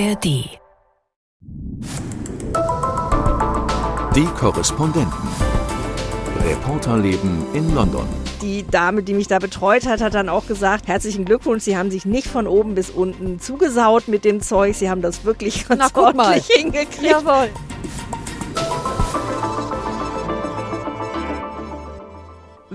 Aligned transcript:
ARD. 0.00 0.24
Die 4.14 4.24
Korrespondenten. 4.38 5.28
Reporterleben 6.42 7.44
in 7.52 7.74
London. 7.74 8.08
Die 8.40 8.66
Dame, 8.66 9.02
die 9.02 9.12
mich 9.12 9.26
da 9.26 9.38
betreut 9.38 9.86
hat, 9.86 10.00
hat 10.00 10.14
dann 10.14 10.30
auch 10.30 10.46
gesagt, 10.46 10.88
herzlichen 10.88 11.26
Glückwunsch, 11.26 11.64
Sie 11.64 11.76
haben 11.76 11.90
sich 11.90 12.06
nicht 12.06 12.28
von 12.28 12.46
oben 12.46 12.74
bis 12.74 12.88
unten 12.88 13.40
zugesaut 13.40 14.08
mit 14.08 14.24
dem 14.24 14.40
Zeug. 14.40 14.74
Sie 14.74 14.88
haben 14.88 15.02
das 15.02 15.26
wirklich 15.26 15.68
ganz 15.68 15.92
Na, 15.94 16.02
ordentlich 16.02 16.46
hingekriegt. 16.46 17.02
Jawohl. 17.02 17.50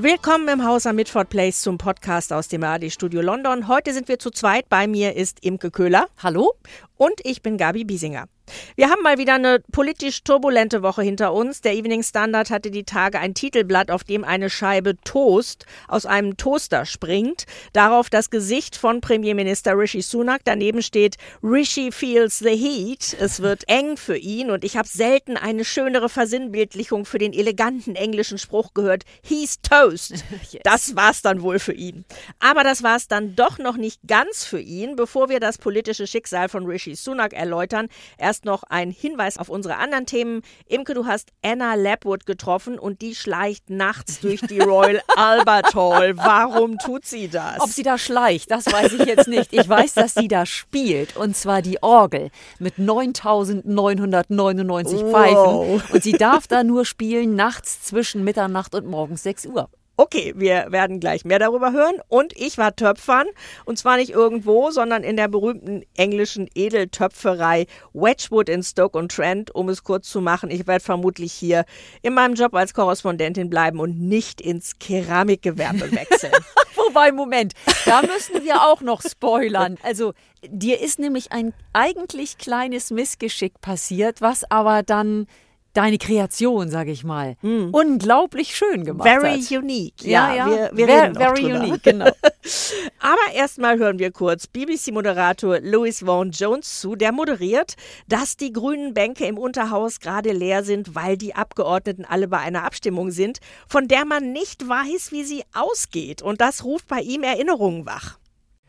Willkommen 0.06 0.48
im 0.50 0.64
Haus 0.64 0.86
am 0.86 0.98
Midford 0.98 1.30
Place 1.30 1.62
zum 1.62 1.80
Podcast 1.80 2.32
aus 2.32 2.48
dem 2.48 2.62
ARD 2.64 2.92
Studio 2.92 3.22
London. 3.22 3.68
Heute 3.68 3.92
sind 3.92 4.08
wir 4.08 4.20
zu 4.20 4.30
zweit. 4.30 4.70
Bei 4.70 4.86
mir 4.86 5.16
ist 5.16 5.44
Imke 5.44 5.72
Köhler. 5.72 6.10
Hallo? 6.22 6.54
Und 6.96 7.22
ich 7.24 7.42
bin 7.42 7.58
Gabi 7.58 7.86
Biesinger. 7.86 8.28
Wir 8.76 8.90
haben 8.90 9.02
mal 9.04 9.18
wieder 9.18 9.36
eine 9.36 9.60
politisch 9.72 10.24
turbulente 10.24 10.82
Woche 10.82 11.02
hinter 11.02 11.34
uns. 11.34 11.62
Der 11.62 11.74
Evening 11.74 12.04
Standard 12.04 12.50
hatte 12.50 12.72
die 12.72 12.84
Tage 12.84 13.20
ein 13.20 13.34
Titelblatt, 13.34 13.92
auf 13.92 14.04
dem 14.04 14.24
eine 14.24 14.50
Scheibe 14.50 14.96
Toast 15.04 15.66
aus 15.88 16.06
einem 16.06 16.38
Toaster 16.38 16.86
springt. 16.86 17.46
Darauf 17.74 18.10
das 18.10 18.30
Gesicht 18.30 18.76
von 18.76 19.02
Premierminister 19.02 19.78
Rishi 19.78 20.02
Sunak. 20.02 20.42
Daneben 20.44 20.82
steht 20.82 21.18
Rishi 21.44 21.92
feels 21.92 22.40
the 22.40 22.56
heat. 22.56 23.16
Es 23.20 23.42
wird 23.42 23.64
eng 23.68 23.98
für 23.98 24.18
ihn 24.18 24.52
und 24.52 24.64
ich 24.64 24.78
habe 24.78 24.88
selten 24.88 25.38
eine 25.38 25.66
schönere 25.66 26.10
Versinnbildlichung 26.10 27.06
für 27.06 27.18
den 27.18 27.34
eleganten 27.34 27.96
englischen 27.96 28.38
Spruch 28.38 28.74
gehört. 28.74 29.04
He's 29.22 29.62
toast. 29.62 30.14
Das 30.64 30.96
war's 30.96 31.22
dann 31.22 31.42
wohl 31.42 31.60
für 31.60 31.74
ihn. 31.74 32.06
Aber 32.40 32.64
das 32.64 32.82
war's 32.82 33.08
dann 33.08 33.36
doch 33.36 33.58
noch 33.60 33.78
nicht 33.78 34.00
ganz 34.08 34.46
für 34.46 34.60
ihn. 34.60 34.96
Bevor 34.96 35.30
wir 35.30 35.40
das 35.40 35.58
politische 35.58 36.08
Schicksal 36.08 36.50
von 36.50 36.66
Rishi 36.66 36.96
Sunak 36.96 37.34
erläutern, 37.34 37.88
erst 38.18 38.35
noch 38.44 38.64
ein 38.64 38.92
Hinweis 38.92 39.38
auf 39.38 39.48
unsere 39.48 39.78
anderen 39.78 40.06
Themen. 40.06 40.42
Imke, 40.68 40.94
du 40.94 41.06
hast 41.06 41.30
Anna 41.42 41.76
Lapwood 41.76 42.26
getroffen 42.26 42.78
und 42.78 43.02
die 43.02 43.16
schleicht 43.16 43.70
nachts 43.70 44.20
durch 44.20 44.42
die 44.42 44.60
Royal 44.60 45.02
Albert 45.16 45.74
Hall. 45.76 46.18
Warum 46.18 46.78
tut 46.80 47.06
sie 47.06 47.30
das? 47.30 47.62
Ob 47.62 47.70
sie 47.70 47.84
da 47.84 47.98
schleicht, 47.98 48.52
das 48.52 48.66
weiß 48.66 48.92
ich 48.94 49.06
jetzt 49.06 49.30
nicht. 49.30 49.54
Ich 49.54 49.70
weiß, 49.70 49.94
dass 49.94 50.16
sie 50.16 50.28
da 50.28 50.46
spielt. 50.46 51.16
Und 51.16 51.38
zwar 51.38 51.62
die 51.62 51.82
Orgel 51.82 52.32
mit 52.60 52.78
9999 52.80 55.02
Wow. 55.02 55.12
Pfeifen. 55.12 55.84
Und 55.94 56.04
sie 56.04 56.14
darf 56.14 56.48
da 56.48 56.64
nur 56.64 56.86
spielen 56.86 57.36
nachts 57.36 57.84
zwischen 57.84 58.24
Mitternacht 58.24 58.74
und 58.76 58.88
morgens 58.88 59.24
6 59.24 59.46
Uhr. 59.46 59.70
Okay, 59.98 60.34
wir 60.36 60.68
werden 60.72 61.00
gleich 61.00 61.24
mehr 61.24 61.40
darüber 61.40 61.72
hören. 61.72 61.96
Und 62.10 62.34
ich 62.38 62.58
war 62.58 62.76
Töpfern. 62.76 63.28
Und 63.64 63.78
zwar 63.78 63.98
nicht 63.98 64.12
irgendwo, 64.12 64.72
sondern 64.72 65.04
in 65.04 65.16
der 65.16 65.28
berühmten 65.28 65.84
englischen 65.96 66.50
Edeltöpferei 66.54 67.68
Wedgwood 67.94 68.50
in 68.50 68.62
Stoke-on-Trent. 68.62 69.56
Um 69.56 69.70
es 69.70 69.84
kurz 69.84 70.10
zu 70.10 70.20
machen, 70.20 70.52
ich 70.52 70.68
werde 70.68 70.84
vermutlich 70.84 71.32
hier 71.32 71.66
in 72.02 72.14
meinem 72.14 72.36
Job 72.36 72.54
als 72.56 72.74
Korrespondentin 72.74 73.50
bleiben 73.50 73.80
und 73.80 74.00
nicht 74.00 74.42
ins 74.42 74.78
Keramikgewerbe 74.80 75.92
wechseln. 75.92 76.34
Wobei, 76.76 77.12
Moment, 77.12 77.54
da 77.86 78.02
müssen 78.02 78.44
wir 78.44 78.64
auch 78.64 78.82
noch 78.82 79.02
spoilern. 79.02 79.78
Also, 79.82 80.14
dir 80.46 80.82
ist 80.82 81.00
nämlich 81.00 81.32
ein 81.32 81.54
eigentlich 81.72 82.38
kleines 82.38 82.92
Missgeschick 82.92 83.62
passiert, 83.62 84.22
was 84.22 84.50
aber 84.52 84.84
dann 84.84 85.28
deine 85.76 85.98
Kreation, 85.98 86.70
sage 86.70 86.92
ich 86.92 87.04
mal, 87.04 87.36
unglaublich 87.42 88.56
schön 88.56 88.86
gemacht. 88.86 89.08
Very 89.08 89.42
hat. 89.42 89.52
unique. 89.52 90.02
Ja, 90.04 90.34
ja, 90.34 90.72
Wir, 90.74 90.88
wir 90.88 91.10
noch 91.10 91.20
very 91.20 91.42
drüber. 91.42 91.60
unique, 91.60 91.84
genau. 91.84 92.06
Aber 93.00 93.34
erstmal 93.36 93.78
hören 93.78 94.00
wir 94.00 94.12
kurz 94.12 94.48
BBC-Moderator 94.48 95.60
Louis 95.60 96.06
Vaughan 96.06 96.32
Jones 96.32 96.80
zu, 96.80 96.96
der 96.96 97.12
moderiert, 97.12 97.76
dass 98.08 98.38
die 98.38 98.52
grünen 98.52 98.94
Bänke 98.94 99.26
im 99.26 99.38
Unterhaus 99.38 100.00
gerade 100.00 100.32
leer 100.32 100.64
sind, 100.64 100.96
weil 100.96 101.18
die 101.18 101.36
Abgeordneten 101.36 102.06
alle 102.06 102.28
bei 102.28 102.40
einer 102.40 102.64
Abstimmung 102.64 103.12
sind, 103.12 103.40
von 103.68 103.88
der 103.88 104.06
man 104.06 104.32
nicht 104.32 104.68
weiß, 104.68 105.12
wie 105.12 105.24
sie 105.24 105.44
ausgeht. 105.54 106.22
Und 106.22 106.42
das 106.42 106.64
ruft 106.64 106.88
bei 106.88 107.02
ihm 107.02 107.24
Erinnerungen 107.24 107.86
wach. 107.86 108.18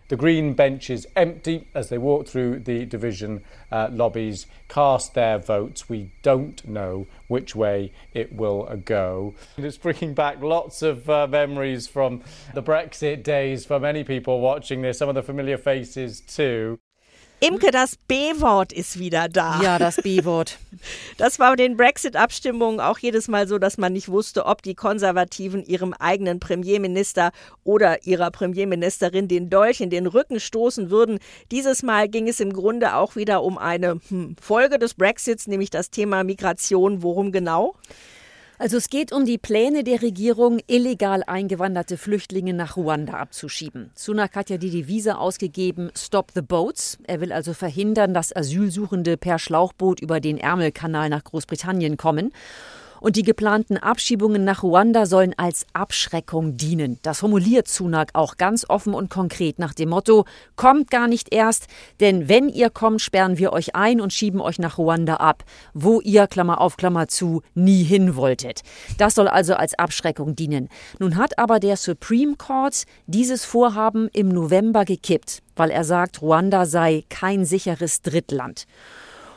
The 0.08 0.16
green 0.16 0.54
bench 0.54 0.88
is 0.88 1.06
empty 1.16 1.66
as 1.74 1.88
they 1.88 1.98
walk 1.98 2.28
through 2.28 2.60
the 2.60 2.84
division 2.84 3.42
uh, 3.72 3.88
lobbies, 3.90 4.46
cast 4.68 5.14
their 5.14 5.38
votes. 5.38 5.88
We 5.88 6.12
don't 6.22 6.66
know 6.66 7.08
which 7.26 7.56
way 7.56 7.92
it 8.14 8.32
will 8.32 8.68
uh, 8.70 8.76
go. 8.76 9.34
It's 9.56 9.78
bringing 9.78 10.14
back 10.14 10.40
lots 10.40 10.82
of 10.82 11.10
uh, 11.10 11.26
memories 11.26 11.88
from 11.88 12.22
the 12.54 12.62
Brexit 12.62 13.24
days 13.24 13.66
for 13.66 13.80
many 13.80 14.04
people 14.04 14.40
watching 14.40 14.82
this, 14.82 14.98
some 14.98 15.08
of 15.08 15.16
the 15.16 15.22
familiar 15.24 15.58
faces 15.58 16.20
too. 16.20 16.78
Imke, 17.40 17.70
das 17.70 17.96
B-Wort 18.08 18.72
ist 18.72 18.98
wieder 18.98 19.28
da. 19.28 19.60
Ja, 19.62 19.78
das 19.78 19.96
B-Wort. 19.96 20.58
Das 21.16 21.38
war 21.38 21.52
bei 21.52 21.56
den 21.56 21.78
Brexit-Abstimmungen 21.78 22.80
auch 22.80 22.98
jedes 22.98 23.28
Mal 23.28 23.48
so, 23.48 23.58
dass 23.58 23.78
man 23.78 23.94
nicht 23.94 24.08
wusste, 24.08 24.44
ob 24.44 24.60
die 24.60 24.74
Konservativen 24.74 25.64
ihrem 25.64 25.94
eigenen 25.94 26.38
Premierminister 26.38 27.32
oder 27.64 28.06
ihrer 28.06 28.30
Premierministerin 28.30 29.26
den 29.26 29.48
Dolch 29.48 29.80
in 29.80 29.88
den 29.88 30.06
Rücken 30.06 30.38
stoßen 30.38 30.90
würden. 30.90 31.18
Dieses 31.50 31.82
Mal 31.82 32.10
ging 32.10 32.28
es 32.28 32.40
im 32.40 32.52
Grunde 32.52 32.94
auch 32.94 33.16
wieder 33.16 33.42
um 33.42 33.56
eine 33.56 34.00
hm, 34.08 34.36
Folge 34.40 34.78
des 34.78 34.94
Brexits, 34.94 35.46
nämlich 35.46 35.70
das 35.70 35.90
Thema 35.90 36.24
Migration. 36.24 37.02
Worum 37.02 37.32
genau? 37.32 37.74
Also 38.58 38.78
es 38.78 38.88
geht 38.88 39.12
um 39.12 39.26
die 39.26 39.36
Pläne 39.36 39.84
der 39.84 40.00
Regierung, 40.00 40.60
illegal 40.66 41.22
eingewanderte 41.26 41.98
Flüchtlinge 41.98 42.54
nach 42.54 42.78
Ruanda 42.78 43.12
abzuschieben. 43.12 43.90
Sunak 43.94 44.34
hat 44.34 44.48
ja 44.48 44.56
die 44.56 44.70
Devise 44.70 45.18
ausgegeben, 45.18 45.90
Stop 45.94 46.32
the 46.34 46.40
Boats. 46.40 46.96
Er 47.06 47.20
will 47.20 47.32
also 47.32 47.52
verhindern, 47.52 48.14
dass 48.14 48.34
Asylsuchende 48.34 49.18
per 49.18 49.38
Schlauchboot 49.38 50.00
über 50.00 50.20
den 50.20 50.38
Ärmelkanal 50.38 51.10
nach 51.10 51.24
Großbritannien 51.24 51.98
kommen. 51.98 52.32
Und 53.06 53.14
die 53.14 53.22
geplanten 53.22 53.76
Abschiebungen 53.76 54.42
nach 54.42 54.64
Ruanda 54.64 55.06
sollen 55.06 55.32
als 55.36 55.64
Abschreckung 55.72 56.56
dienen. 56.56 56.98
Das 57.02 57.20
formuliert 57.20 57.68
Sunak 57.68 58.10
auch 58.14 58.36
ganz 58.36 58.68
offen 58.68 58.94
und 58.94 59.10
konkret 59.10 59.60
nach 59.60 59.74
dem 59.74 59.90
Motto, 59.90 60.24
kommt 60.56 60.90
gar 60.90 61.06
nicht 61.06 61.32
erst, 61.32 61.68
denn 62.00 62.28
wenn 62.28 62.48
ihr 62.48 62.68
kommt, 62.68 63.00
sperren 63.00 63.38
wir 63.38 63.52
euch 63.52 63.76
ein 63.76 64.00
und 64.00 64.12
schieben 64.12 64.40
euch 64.40 64.58
nach 64.58 64.76
Ruanda 64.76 65.18
ab, 65.18 65.44
wo 65.72 66.00
ihr, 66.00 66.26
Klammer 66.26 66.60
auf, 66.60 66.76
Klammer 66.76 67.06
zu, 67.06 67.42
nie 67.54 67.84
hin 67.84 68.16
wolltet. 68.16 68.62
Das 68.98 69.14
soll 69.14 69.28
also 69.28 69.54
als 69.54 69.78
Abschreckung 69.78 70.34
dienen. 70.34 70.68
Nun 70.98 71.14
hat 71.14 71.38
aber 71.38 71.60
der 71.60 71.76
Supreme 71.76 72.34
Court 72.34 72.86
dieses 73.06 73.44
Vorhaben 73.44 74.08
im 74.14 74.30
November 74.30 74.84
gekippt, 74.84 75.44
weil 75.54 75.70
er 75.70 75.84
sagt, 75.84 76.22
Ruanda 76.22 76.66
sei 76.66 77.04
kein 77.08 77.44
sicheres 77.44 78.02
Drittland. 78.02 78.66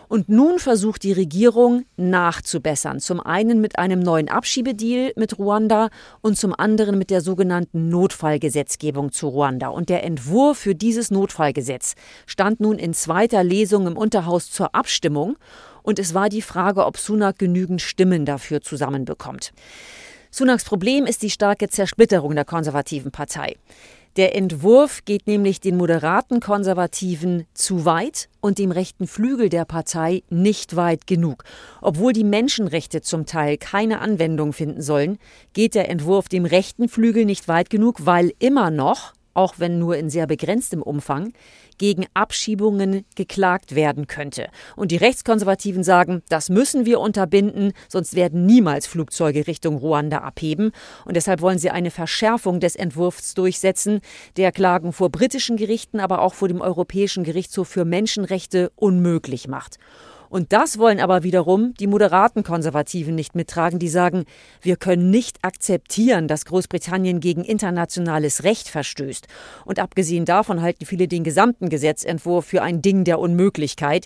Und 0.09 0.27
nun 0.27 0.57
versucht 0.57 1.03
die 1.03 1.13
Regierung 1.13 1.85
nachzubessern. 1.95 2.99
Zum 2.99 3.19
einen 3.21 3.61
mit 3.61 3.77
einem 3.77 3.99
neuen 3.99 4.27
Abschiebedeal 4.27 5.13
mit 5.15 5.37
Ruanda 5.37 5.89
und 6.21 6.35
zum 6.35 6.53
anderen 6.57 6.97
mit 6.97 7.11
der 7.11 7.21
sogenannten 7.21 7.89
Notfallgesetzgebung 7.89 9.11
zu 9.11 9.27
Ruanda. 9.27 9.67
Und 9.67 9.89
der 9.89 10.03
Entwurf 10.03 10.57
für 10.57 10.73
dieses 10.73 11.11
Notfallgesetz 11.11 11.93
stand 12.25 12.59
nun 12.59 12.79
in 12.79 12.95
zweiter 12.95 13.43
Lesung 13.43 13.85
im 13.85 13.95
Unterhaus 13.95 14.49
zur 14.49 14.73
Abstimmung. 14.73 15.37
Und 15.83 15.99
es 15.99 16.15
war 16.15 16.27
die 16.27 16.41
Frage, 16.41 16.87
ob 16.87 16.97
Sunak 16.97 17.37
genügend 17.37 17.79
Stimmen 17.79 18.25
dafür 18.25 18.61
zusammenbekommt. 18.61 19.53
Sunaks 20.31 20.63
Problem 20.63 21.05
ist 21.05 21.21
die 21.21 21.29
starke 21.29 21.69
Zersplitterung 21.69 22.35
der 22.35 22.45
konservativen 22.45 23.11
Partei. 23.11 23.57
Der 24.19 24.35
Entwurf 24.35 25.05
geht 25.05 25.27
nämlich 25.27 25.61
den 25.61 25.77
moderaten 25.77 26.41
Konservativen 26.41 27.45
zu 27.53 27.85
weit 27.85 28.27
und 28.41 28.57
dem 28.57 28.69
rechten 28.69 29.07
Flügel 29.07 29.47
der 29.47 29.63
Partei 29.63 30.23
nicht 30.29 30.75
weit 30.75 31.07
genug. 31.07 31.45
Obwohl 31.81 32.11
die 32.11 32.25
Menschenrechte 32.25 32.99
zum 32.99 33.25
Teil 33.25 33.55
keine 33.55 34.01
Anwendung 34.01 34.51
finden 34.51 34.81
sollen, 34.81 35.19
geht 35.53 35.73
der 35.73 35.87
Entwurf 35.89 36.27
dem 36.27 36.43
rechten 36.43 36.89
Flügel 36.89 37.23
nicht 37.23 37.47
weit 37.47 37.69
genug, 37.69 38.05
weil 38.05 38.33
immer 38.39 38.71
noch, 38.71 39.13
auch 39.33 39.53
wenn 39.57 39.79
nur 39.79 39.95
in 39.95 40.09
sehr 40.09 40.27
begrenztem 40.27 40.83
Umfang, 40.83 41.31
gegen 41.79 42.05
Abschiebungen 42.13 43.05
geklagt 43.15 43.73
werden 43.73 44.05
könnte. 44.05 44.49
Und 44.75 44.91
die 44.91 44.97
Rechtskonservativen 44.97 45.83
sagen, 45.83 46.21
das 46.29 46.49
müssen 46.49 46.85
wir 46.85 46.99
unterbinden, 46.99 47.73
sonst 47.87 48.15
werden 48.15 48.45
niemals 48.45 48.85
Flugzeuge 48.85 49.47
Richtung 49.47 49.77
Ruanda 49.77 50.19
abheben. 50.19 50.71
Und 51.05 51.15
deshalb 51.15 51.41
wollen 51.41 51.57
sie 51.57 51.71
eine 51.71 51.89
Verschärfung 51.89 52.59
des 52.59 52.75
Entwurfs 52.75 53.33
durchsetzen, 53.33 54.01
der 54.37 54.51
Klagen 54.51 54.93
vor 54.93 55.09
britischen 55.09 55.57
Gerichten, 55.57 55.99
aber 55.99 56.21
auch 56.21 56.35
vor 56.35 56.47
dem 56.47 56.61
Europäischen 56.61 57.23
Gerichtshof 57.23 57.67
für 57.67 57.85
Menschenrechte 57.85 58.71
unmöglich 58.75 59.47
macht. 59.47 59.79
Und 60.29 60.53
das 60.53 60.77
wollen 60.77 60.99
aber 60.99 61.23
wiederum 61.23 61.73
die 61.73 61.87
moderaten 61.87 62.43
Konservativen 62.43 63.15
nicht 63.15 63.35
mittragen, 63.35 63.79
die 63.79 63.89
sagen, 63.89 64.25
wir 64.61 64.75
können 64.75 65.09
nicht 65.09 65.39
akzeptieren, 65.43 66.27
dass 66.27 66.45
Großbritannien 66.45 67.19
gegen 67.19 67.43
internationales 67.43 68.43
Recht 68.43 68.69
verstößt. 68.69 69.27
Und 69.65 69.79
abgesehen 69.79 70.25
davon 70.25 70.61
halten 70.61 70.85
viele 70.85 71.07
den 71.07 71.23
gesamten 71.23 71.69
Gesetzentwurf 71.69 72.45
für 72.45 72.61
ein 72.61 72.81
Ding 72.81 73.03
der 73.03 73.19
Unmöglichkeit, 73.19 74.05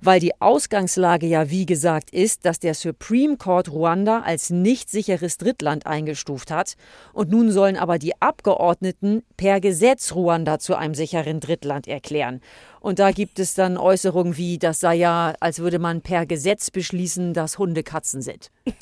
weil 0.00 0.20
die 0.20 0.40
Ausgangslage 0.40 1.26
ja 1.26 1.50
wie 1.50 1.66
gesagt 1.66 2.10
ist, 2.10 2.44
dass 2.44 2.58
der 2.58 2.74
Supreme 2.74 3.36
Court 3.36 3.70
Ruanda 3.70 4.20
als 4.20 4.50
nicht 4.50 4.90
sicheres 4.90 5.38
Drittland 5.38 5.86
eingestuft 5.86 6.50
hat 6.50 6.74
und 7.12 7.30
nun 7.30 7.50
sollen 7.50 7.76
aber 7.76 7.98
die 7.98 8.20
Abgeordneten 8.20 9.22
per 9.36 9.60
Gesetz 9.60 10.12
Ruanda 10.14 10.58
zu 10.58 10.74
einem 10.74 10.94
sicheren 10.94 11.40
Drittland 11.40 11.88
erklären. 11.88 12.40
Und 12.80 12.98
da 12.98 13.10
gibt 13.10 13.38
es 13.38 13.54
dann 13.54 13.76
Äußerungen 13.76 14.36
wie, 14.36 14.58
das 14.58 14.80
sei 14.80 14.94
ja, 14.94 15.34
als 15.40 15.58
würde 15.58 15.78
man 15.78 16.00
per 16.00 16.26
Gesetz 16.26 16.70
beschließen, 16.70 17.34
dass 17.34 17.58
Hunde 17.58 17.82
Katzen 17.82 18.22
sind. 18.22 18.50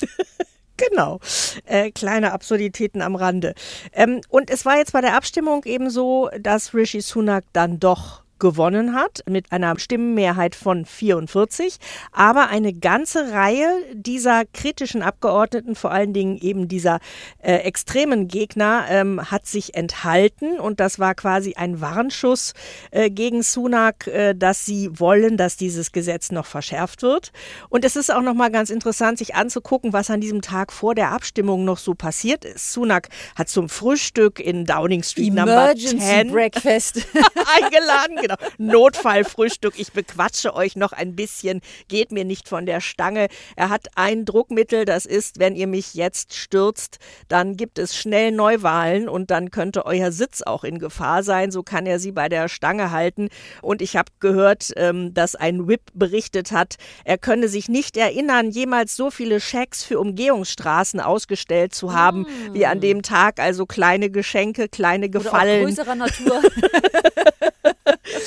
Genau, 0.79 1.19
äh, 1.65 1.91
kleine 1.91 2.31
Absurditäten 2.31 3.01
am 3.01 3.15
Rande. 3.15 3.53
Ähm, 3.91 4.21
und 4.29 4.49
es 4.49 4.65
war 4.65 4.77
jetzt 4.77 4.93
bei 4.93 5.01
der 5.01 5.13
Abstimmung 5.13 5.65
eben 5.65 5.89
so, 5.89 6.29
dass 6.39 6.73
Rishi 6.73 7.01
Sunak 7.01 7.43
dann 7.51 7.81
doch 7.81 8.23
gewonnen 8.39 8.93
hat 8.93 9.23
mit 9.29 9.51
einer 9.51 9.77
Stimmenmehrheit 9.79 10.55
von 10.55 10.85
44. 10.85 11.77
Aber 12.11 12.49
eine 12.49 12.73
ganze 12.73 13.31
Reihe 13.31 13.67
dieser 13.93 14.45
kritischen 14.45 15.01
Abgeordneten, 15.01 15.75
vor 15.75 15.91
allen 15.91 16.13
Dingen 16.13 16.37
eben 16.37 16.67
dieser 16.67 16.99
äh, 17.41 17.55
extremen 17.55 18.27
Gegner, 18.27 18.85
ähm, 18.89 19.31
hat 19.31 19.45
sich 19.45 19.75
enthalten. 19.75 20.59
Und 20.59 20.79
das 20.79 20.99
war 20.99 21.15
quasi 21.15 21.55
ein 21.55 21.81
Warnschuss 21.81 22.53
äh, 22.91 23.09
gegen 23.09 23.43
Sunak, 23.43 24.07
äh, 24.07 24.33
dass 24.33 24.65
sie 24.65 24.89
wollen, 24.99 25.37
dass 25.37 25.57
dieses 25.57 25.91
Gesetz 25.91 26.31
noch 26.31 26.45
verschärft 26.45 27.01
wird. 27.01 27.31
Und 27.69 27.85
es 27.85 27.95
ist 27.95 28.11
auch 28.13 28.21
noch 28.21 28.33
mal 28.33 28.49
ganz 28.49 28.69
interessant, 28.69 29.17
sich 29.17 29.35
anzugucken, 29.35 29.93
was 29.93 30.09
an 30.09 30.21
diesem 30.21 30.41
Tag 30.41 30.71
vor 30.71 30.95
der 30.95 31.11
Abstimmung 31.11 31.65
noch 31.65 31.77
so 31.77 31.93
passiert 31.93 32.45
ist. 32.45 32.73
Sunak 32.73 33.09
hat 33.35 33.49
zum 33.49 33.69
Frühstück 33.69 34.39
in 34.39 34.65
Downing 34.65 35.03
Street 35.03 35.29
Emergency 35.29 35.95
Number 35.95 35.99
10 35.99 36.31
Breakfast 36.31 37.05
eingeladen 37.61 38.17
genau. 38.37 38.73
Notfallfrühstück. 38.79 39.73
Ich 39.77 39.91
bequatsche 39.91 40.53
euch 40.53 40.75
noch 40.75 40.91
ein 40.91 41.15
bisschen. 41.15 41.61
Geht 41.87 42.11
mir 42.11 42.25
nicht 42.25 42.47
von 42.47 42.65
der 42.65 42.81
Stange. 42.81 43.27
Er 43.55 43.69
hat 43.69 43.87
ein 43.95 44.25
Druckmittel, 44.25 44.85
das 44.85 45.05
ist, 45.05 45.39
wenn 45.39 45.55
ihr 45.55 45.67
mich 45.67 45.93
jetzt 45.93 46.33
stürzt, 46.35 46.99
dann 47.27 47.57
gibt 47.57 47.79
es 47.79 47.95
schnell 47.95 48.31
Neuwahlen 48.31 49.09
und 49.09 49.31
dann 49.31 49.51
könnte 49.51 49.85
euer 49.85 50.11
Sitz 50.11 50.41
auch 50.41 50.63
in 50.63 50.79
Gefahr 50.79 51.23
sein. 51.23 51.51
So 51.51 51.63
kann 51.63 51.85
er 51.85 51.99
sie 51.99 52.11
bei 52.11 52.29
der 52.29 52.47
Stange 52.49 52.91
halten. 52.91 53.29
Und 53.61 53.81
ich 53.81 53.95
habe 53.95 54.11
gehört, 54.19 54.71
ähm, 54.75 55.13
dass 55.13 55.35
ein 55.35 55.67
Whip 55.67 55.81
berichtet 55.93 56.51
hat, 56.51 56.75
er 57.03 57.17
könne 57.17 57.47
sich 57.47 57.69
nicht 57.69 57.97
erinnern, 57.97 58.49
jemals 58.49 58.95
so 58.95 59.11
viele 59.11 59.39
Schecks 59.39 59.83
für 59.83 59.99
Umgehungsstraßen 59.99 60.99
ausgestellt 60.99 61.73
zu 61.73 61.93
haben, 61.93 62.21
mm. 62.21 62.53
wie 62.53 62.65
an 62.65 62.79
dem 62.79 63.01
Tag. 63.01 63.39
Also 63.39 63.65
kleine 63.65 64.09
Geschenke, 64.09 64.67
kleine 64.67 65.09
Gefallen. 65.09 65.63
Oder 65.63 65.83
größerer 65.83 65.95
Natur. 65.95 66.41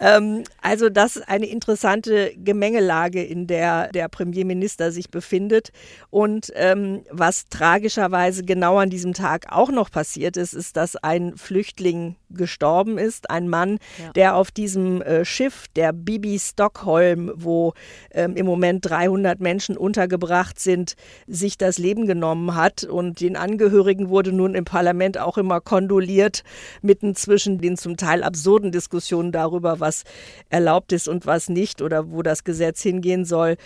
ähm, 0.00 0.44
also 0.62 0.88
das 0.88 1.16
ist 1.16 1.28
eine 1.28 1.46
interessante 1.46 2.32
Gemengelage, 2.36 3.22
in 3.22 3.46
der 3.46 3.88
der 3.88 4.08
Premierminister 4.08 4.92
sich 4.92 5.10
befindet. 5.10 5.70
Und 6.10 6.52
ähm, 6.54 7.02
was 7.10 7.48
tragischerweise 7.48 8.44
genau 8.44 8.78
an 8.78 8.90
diesem 8.90 9.12
Tag 9.12 9.46
auch 9.50 9.70
noch 9.70 9.90
passiert 9.90 10.36
ist, 10.36 10.54
ist, 10.54 10.76
dass 10.76 10.96
ein 10.96 11.36
Flüchtling 11.36 12.16
gestorben 12.30 12.98
ist, 12.98 13.30
ein 13.30 13.48
Mann, 13.48 13.78
ja. 13.98 14.12
der 14.12 14.36
auf 14.36 14.50
diesem 14.50 15.02
äh, 15.02 15.24
Schiff 15.24 15.66
der 15.76 15.92
Bibi 15.92 16.38
Stockholm, 16.38 17.32
wo 17.34 17.74
ähm, 18.12 18.36
im 18.36 18.46
Moment 18.46 18.88
300 18.88 19.40
Menschen 19.40 19.76
untergebracht 19.76 20.58
sind, 20.58 20.94
sich 21.26 21.58
das 21.58 21.78
Leben 21.78 22.06
genommen 22.06 22.54
hat. 22.54 22.84
Und 22.84 23.20
den 23.20 23.36
Angehörigen 23.36 24.08
wurde 24.08 24.32
nun 24.32 24.54
im 24.54 24.64
Parlament 24.64 25.18
auch 25.18 25.38
immer 25.38 25.60
kondoliert, 25.60 26.42
mitten 26.82 27.14
zwischen 27.14 27.58
den 27.58 27.76
zum 27.76 27.96
Teil 27.96 28.22
absurden 28.22 28.72
Diskussionen 28.72 29.32
darüber, 29.32 29.80
was 29.80 30.04
erlaubt 30.50 30.92
ist 30.92 31.08
und 31.08 31.26
was 31.26 31.48
nicht 31.48 31.82
oder 31.82 32.10
wo 32.10 32.22
das 32.22 32.44
Gesetz 32.44 32.82
hingehen 32.82 33.24
soll. 33.24 33.56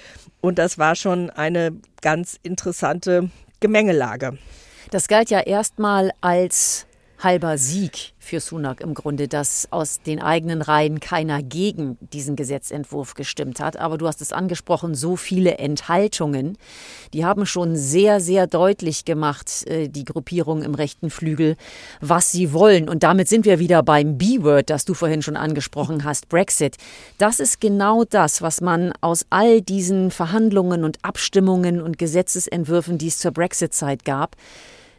Und 0.41 0.59
das 0.59 0.79
war 0.79 0.95
schon 0.95 1.31
eine 1.31 1.73
ganz 2.01 2.39
interessante 2.43 3.31
Gemengelage. 3.61 4.39
Das 4.91 5.09
galt 5.09 5.31
ja 5.31 5.41
erstmal 5.41 6.13
als 6.21 6.87
halber 7.25 7.59
Sieg 7.59 8.13
für 8.19 8.41
Sunak 8.41 8.81
im 8.81 8.95
Grunde, 8.95 9.29
dass 9.29 9.69
aus 9.71 10.01
den 10.01 10.21
eigenen 10.21 10.63
Reihen 10.63 11.01
keiner 11.01 11.43
gegen 11.43 11.99
diesen 12.01 12.37
Gesetzentwurf 12.37 13.15
gestimmt 13.15 13.61
hat. 13.61 13.77
Aber 13.77 13.99
du 13.99 14.07
hast 14.07 14.21
es 14.21 14.33
angesprochen, 14.33 14.95
so 14.95 15.17
viele 15.17 15.59
Enthaltungen, 15.59 16.57
die 17.13 17.25
haben 17.25 17.47
schon 17.47 17.77
sehr, 17.77 18.21
sehr 18.21 18.47
deutlich 18.47 19.05
gemacht, 19.05 19.67
äh, 19.67 19.89
die 19.89 20.05
Gruppierung 20.05 20.63
im 20.63 20.75
rechten 20.75 21.11
Flügel, 21.11 21.57
was 22.01 22.33
sie 22.33 22.53
wollen. 22.53 22.89
Und 22.89 23.03
damit 23.03 23.29
sind 23.29 23.45
wir 23.45 23.59
wieder 23.59 23.83
beim 23.83 24.19
B-Word, 24.19 24.71
das 24.71 24.85
du 24.85 24.95
vorhin 24.95 25.23
schon 25.23 25.37
angesprochen 25.37 26.05
hast, 26.05 26.29
Brexit. 26.29 26.77
Das 27.19 27.41
ist 27.41 27.61
genau 27.61 28.05
das, 28.05 28.43
was 28.43 28.61
man 28.61 28.93
aus 29.01 29.27
all 29.31 29.61
diesen 29.61 30.11
Verhandlungen 30.11 30.85
und 30.85 30.99
Abstimmungen 31.03 31.81
und 31.81 31.99
Gesetzesentwürfen, 31.99 32.99
die 32.99 33.09
es 33.09 33.19
zur 33.19 33.33
Brexit-Zeit 33.33 34.05
gab, 34.05 34.37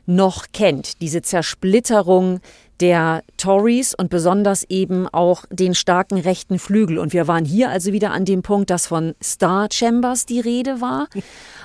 noch 0.06 0.46
kennt. 0.54 1.02
Diese 1.02 1.22
Zersplitterung 1.22 2.40
der 2.84 3.24
Tories 3.38 3.96
und 3.96 4.10
besonders 4.10 4.66
eben 4.66 5.08
auch 5.08 5.46
den 5.50 5.74
starken 5.74 6.18
rechten 6.18 6.60
Flügel. 6.60 7.00
Und 7.00 7.14
wir 7.14 7.30
waren 7.30 7.46
hier 7.46 7.70
also 7.70 7.94
wieder 7.94 8.12
an 8.12 8.26
dem 8.26 8.42
Punkt, 8.42 8.70
dass 8.70 8.88
von 8.88 9.16
Star 9.24 9.70
Chambers 9.72 10.26
die 10.26 10.42
Rede 10.42 10.82
war. 10.82 11.08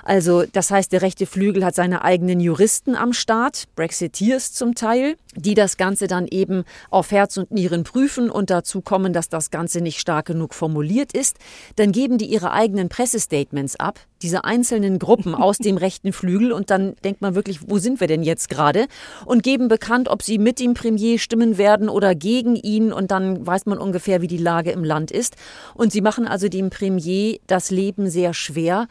Also 0.05 0.45
das 0.51 0.71
heißt, 0.71 0.91
der 0.91 1.03
rechte 1.03 1.27
Flügel 1.27 1.63
hat 1.63 1.75
seine 1.75 2.03
eigenen 2.03 2.41
Juristen 2.41 2.95
am 2.95 3.13
Start, 3.13 3.65
Brexiteers 3.77 4.55
zum 4.55 4.75
Teil, 4.75 5.17
die 5.37 5.53
das 5.53 5.77
Ganze 5.77 6.07
dann 6.07 6.27
eben 6.27 6.65
auf 6.89 7.11
Herz 7.11 7.37
und 7.37 7.51
Nieren 7.51 7.85
prüfen 7.85 8.31
und 8.31 8.49
dazu 8.49 8.81
kommen, 8.81 9.13
dass 9.13 9.29
das 9.29 9.51
Ganze 9.51 9.83
nicht 9.83 10.01
stark 10.01 10.25
genug 10.25 10.55
formuliert 10.55 11.13
ist. 11.13 11.37
Dann 11.77 11.93
geben 11.93 12.17
die 12.17 12.25
ihre 12.25 12.53
eigenen 12.53 12.89
Pressestatements 12.89 13.77
ab, 13.77 14.01
diese 14.23 14.45
einzelnen 14.45 14.99
Gruppen 14.99 15.35
aus 15.35 15.59
dem 15.59 15.77
rechten 15.77 16.15
Flügel 16.15 16.53
und 16.53 16.71
dann 16.71 16.95
denkt 17.05 17.21
man 17.21 17.35
wirklich, 17.35 17.69
wo 17.69 17.77
sind 17.77 18.01
wir 18.01 18.07
denn 18.07 18.23
jetzt 18.23 18.49
gerade? 18.49 18.87
Und 19.27 19.43
geben 19.43 19.69
bekannt, 19.69 20.09
ob 20.09 20.23
sie 20.23 20.39
mit 20.39 20.59
dem 20.59 20.73
Premier 20.73 21.08
stimmen 21.17 21.57
werden 21.57 21.89
oder 21.89 22.15
gegen 22.15 22.57
ihn 22.57 22.93
und 22.93 23.11
dann 23.11 23.47
weiß 23.47 23.65
man 23.65 23.79
ungefähr, 23.79 24.21
wie 24.21 24.27
die 24.27 24.37
Lage 24.37 24.71
im 24.73 24.85
Land 24.85 25.11
ist. 25.11 25.37
Und 25.75 25.93
sie 25.93 26.03
machen 26.03 26.29
also 26.29 26.49
dem 26.49 26.69
Premier 26.69 27.39
das 27.47 27.71
Leben 27.71 28.11
sehr 28.11 28.35
schwer 28.35 28.87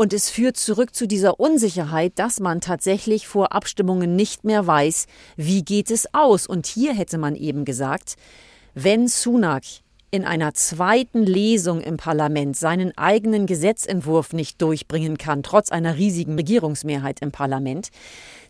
und 0.00 0.12
es 0.12 0.30
führt 0.30 0.56
zurück 0.56 0.94
zu 0.94 1.08
dieser 1.08 1.40
Unsicherheit, 1.40 2.12
dass 2.20 2.38
man 2.38 2.60
tatsächlich 2.60 3.26
vor 3.26 3.52
Abstimmungen 3.52 4.14
nicht 4.14 4.44
mehr 4.44 4.64
weiß, 4.64 5.08
wie 5.36 5.64
geht 5.64 5.90
es 5.90 6.14
aus. 6.14 6.46
Und 6.46 6.66
hier 6.66 6.94
hätte 6.94 7.18
man 7.18 7.34
eben 7.34 7.64
gesagt, 7.64 8.14
wenn 8.74 9.08
Sunak 9.08 9.64
in 10.12 10.24
einer 10.24 10.54
zweiten 10.54 11.24
Lesung 11.24 11.80
im 11.80 11.96
Parlament 11.96 12.56
seinen 12.56 12.96
eigenen 12.96 13.46
Gesetzentwurf 13.46 14.32
nicht 14.32 14.62
durchbringen 14.62 15.18
kann, 15.18 15.42
trotz 15.42 15.72
einer 15.72 15.96
riesigen 15.96 16.36
Regierungsmehrheit 16.36 17.20
im 17.20 17.32
Parlament, 17.32 17.88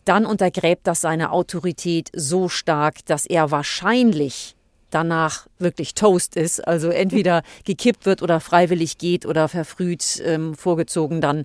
dann 0.08 0.26
untergräbt 0.26 0.86
das 0.86 1.00
seine 1.00 1.32
Autorität 1.32 2.10
so 2.14 2.48
stark, 2.48 3.04
dass 3.06 3.26
er 3.26 3.50
wahrscheinlich 3.50 4.56
danach 4.90 5.46
wirklich 5.58 5.94
Toast 5.94 6.36
ist, 6.36 6.66
also 6.66 6.88
entweder 6.88 7.42
gekippt 7.64 8.06
wird 8.06 8.22
oder 8.22 8.40
freiwillig 8.40 8.98
geht 8.98 9.26
oder 9.26 9.48
verfrüht 9.48 10.22
ähm, 10.24 10.54
vorgezogen 10.54 11.20
dann 11.20 11.44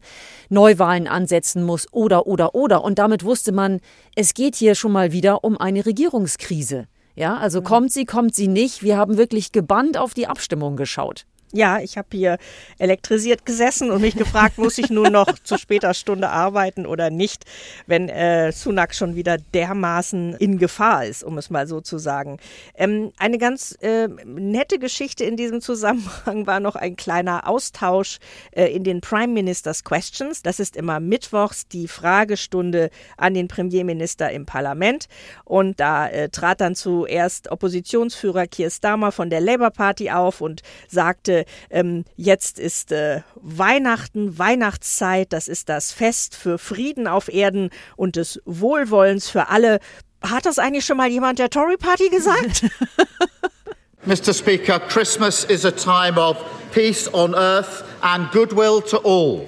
Neuwahlen 0.50 1.08
ansetzen 1.08 1.64
muss 1.64 1.92
oder 1.92 2.26
oder 2.26 2.56
oder. 2.56 2.84
Und 2.84 3.00
damit 3.00 3.24
wusste 3.24 3.52
man, 3.52 3.82
es 4.16 4.34
geht 4.34 4.56
hier 4.56 4.76
schon 4.76 4.92
mal 4.92 5.12
wieder 5.12 5.44
um 5.44 5.58
eine 5.58 5.86
Regierungskrise. 5.86 6.88
Ja, 7.16 7.38
also 7.38 7.62
kommt 7.62 7.92
sie, 7.92 8.06
kommt 8.06 8.34
sie 8.34 8.48
nicht. 8.48 8.82
Wir 8.82 8.98
haben 8.98 9.18
wirklich 9.18 9.52
gebannt 9.52 9.98
auf 9.98 10.14
die 10.14 10.28
Abstimmung 10.28 10.78
geschaut. 10.78 11.26
Ja, 11.56 11.80
ich 11.80 12.00
habe 12.00 12.08
hier 12.12 12.40
elektrisiert 12.80 13.46
gesessen 13.46 13.92
und 13.92 14.02
mich 14.02 14.16
gefragt, 14.16 14.58
muss 14.58 14.80
ich 14.80 14.90
nun 14.90 15.12
noch 15.12 15.28
zu 15.44 15.60
später 15.60 15.94
Stunde 15.94 16.30
arbeiten 16.30 16.88
oder 16.88 17.12
nicht, 17.12 17.46
wenn 17.86 18.10
äh, 18.10 18.52
Sunak 18.52 18.96
schon 18.96 19.16
wieder 19.16 19.38
dermaßen 19.38 20.34
in 20.34 20.58
Gefahr 20.58 21.06
ist, 21.06 21.24
um 21.24 21.38
es 21.38 21.52
mal 21.52 21.68
so 21.68 21.80
zu 21.80 22.00
sagen. 22.00 22.40
Ähm, 22.74 23.12
eine 23.20 23.38
ganz 23.38 23.78
äh, 23.82 24.08
nette 24.26 24.80
Geschichte 24.80 25.26
in 25.26 25.38
diesem 25.38 25.62
Zusammenhang 25.62 26.48
war 26.48 26.60
noch 26.60 26.76
ein 26.76 26.96
kleiner 26.96 27.48
Austausch 27.48 28.18
äh, 28.54 28.74
in 28.74 28.84
den 28.84 29.00
Prime 29.02 29.32
Minister's 29.32 29.84
Questions. 29.84 30.42
Das 30.42 30.60
ist 30.60 30.76
immer 30.76 31.00
mittwochs 31.00 31.68
die 31.68 31.88
Fragestunde 31.88 32.90
an 33.16 33.36
den 33.36 33.48
Premierminister 33.48 34.32
im 34.32 34.48
Parlament. 34.48 35.08
Und 35.46 35.80
da 35.80 36.08
äh, 36.08 36.30
trat 36.30 36.62
dann 36.62 36.74
zuerst 36.74 37.52
Oppositionsführer 37.52 38.48
Keir 38.48 38.72
Starmer 38.72 39.12
von 39.12 39.30
der 39.30 39.40
Labour 39.40 39.70
Party 39.70 40.10
auf 40.10 40.42
und 40.42 40.64
sagte, 40.88 41.43
ähm, 41.70 42.06
jetzt 42.16 42.60
ist 42.60 42.92
äh, 42.92 43.22
Weihnachten, 43.36 44.38
Weihnachtszeit, 44.38 45.34
das 45.34 45.48
ist 45.48 45.70
das 45.70 45.92
Fest 45.92 46.36
für 46.36 46.58
Frieden 46.58 47.08
auf 47.08 47.32
Erden 47.32 47.70
und 47.96 48.16
des 48.16 48.42
Wohlwollens 48.46 49.30
für 49.30 49.50
alle. 49.50 49.80
Hat 50.22 50.46
das 50.46 50.60
eigentlich 50.60 50.86
schon 50.86 50.98
mal 50.98 51.10
jemand 51.10 51.40
der 51.40 51.50
Tory 51.50 51.78
Party 51.78 52.10
gesagt? 52.10 52.66
Mr. 54.06 54.34
Speaker, 54.34 54.80
Christmas 54.80 55.46
is 55.46 55.66
a 55.66 55.72
time 55.72 56.20
of 56.20 56.38
peace 56.74 57.08
on 57.14 57.34
earth 57.36 57.84
and 58.02 58.30
goodwill 58.32 58.82
to 58.82 58.98
all. 58.98 59.46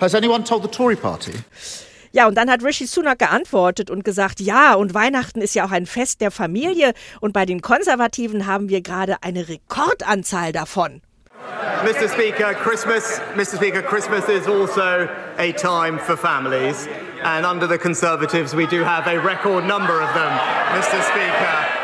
Has 0.00 0.14
anyone 0.14 0.44
told 0.44 0.62
the 0.62 0.68
Tory 0.68 0.96
Party? 0.96 1.32
Ja, 2.12 2.28
und 2.28 2.36
dann 2.36 2.48
hat 2.48 2.62
Rishi 2.62 2.86
Sunak 2.86 3.18
geantwortet 3.18 3.90
und 3.90 4.04
gesagt, 4.04 4.38
ja, 4.38 4.74
und 4.74 4.94
Weihnachten 4.94 5.40
ist 5.40 5.56
ja 5.56 5.66
auch 5.66 5.72
ein 5.72 5.84
Fest 5.84 6.20
der 6.20 6.30
Familie 6.30 6.94
und 7.20 7.32
bei 7.32 7.44
den 7.44 7.60
Konservativen 7.60 8.46
haben 8.46 8.68
wir 8.68 8.82
gerade 8.82 9.16
eine 9.22 9.48
Rekordanzahl 9.48 10.52
davon. 10.52 11.00
Mr. 11.84 12.08
Speaker, 12.08 12.54
Christmas, 12.54 13.18
Mr. 13.34 13.56
Speaker, 13.56 13.82
Christmas 13.82 14.26
is 14.30 14.46
also 14.46 15.06
a 15.36 15.52
time 15.52 15.98
for 15.98 16.16
families, 16.16 16.86
and 17.22 17.44
under 17.44 17.66
the 17.66 17.76
Conservatives, 17.76 18.54
we 18.54 18.66
do 18.66 18.82
have 18.82 19.06
a 19.06 19.20
record 19.20 19.66
number 19.66 20.00
of 20.00 20.14
them, 20.14 20.32
Mr. 20.80 21.02
Speaker. 21.02 21.83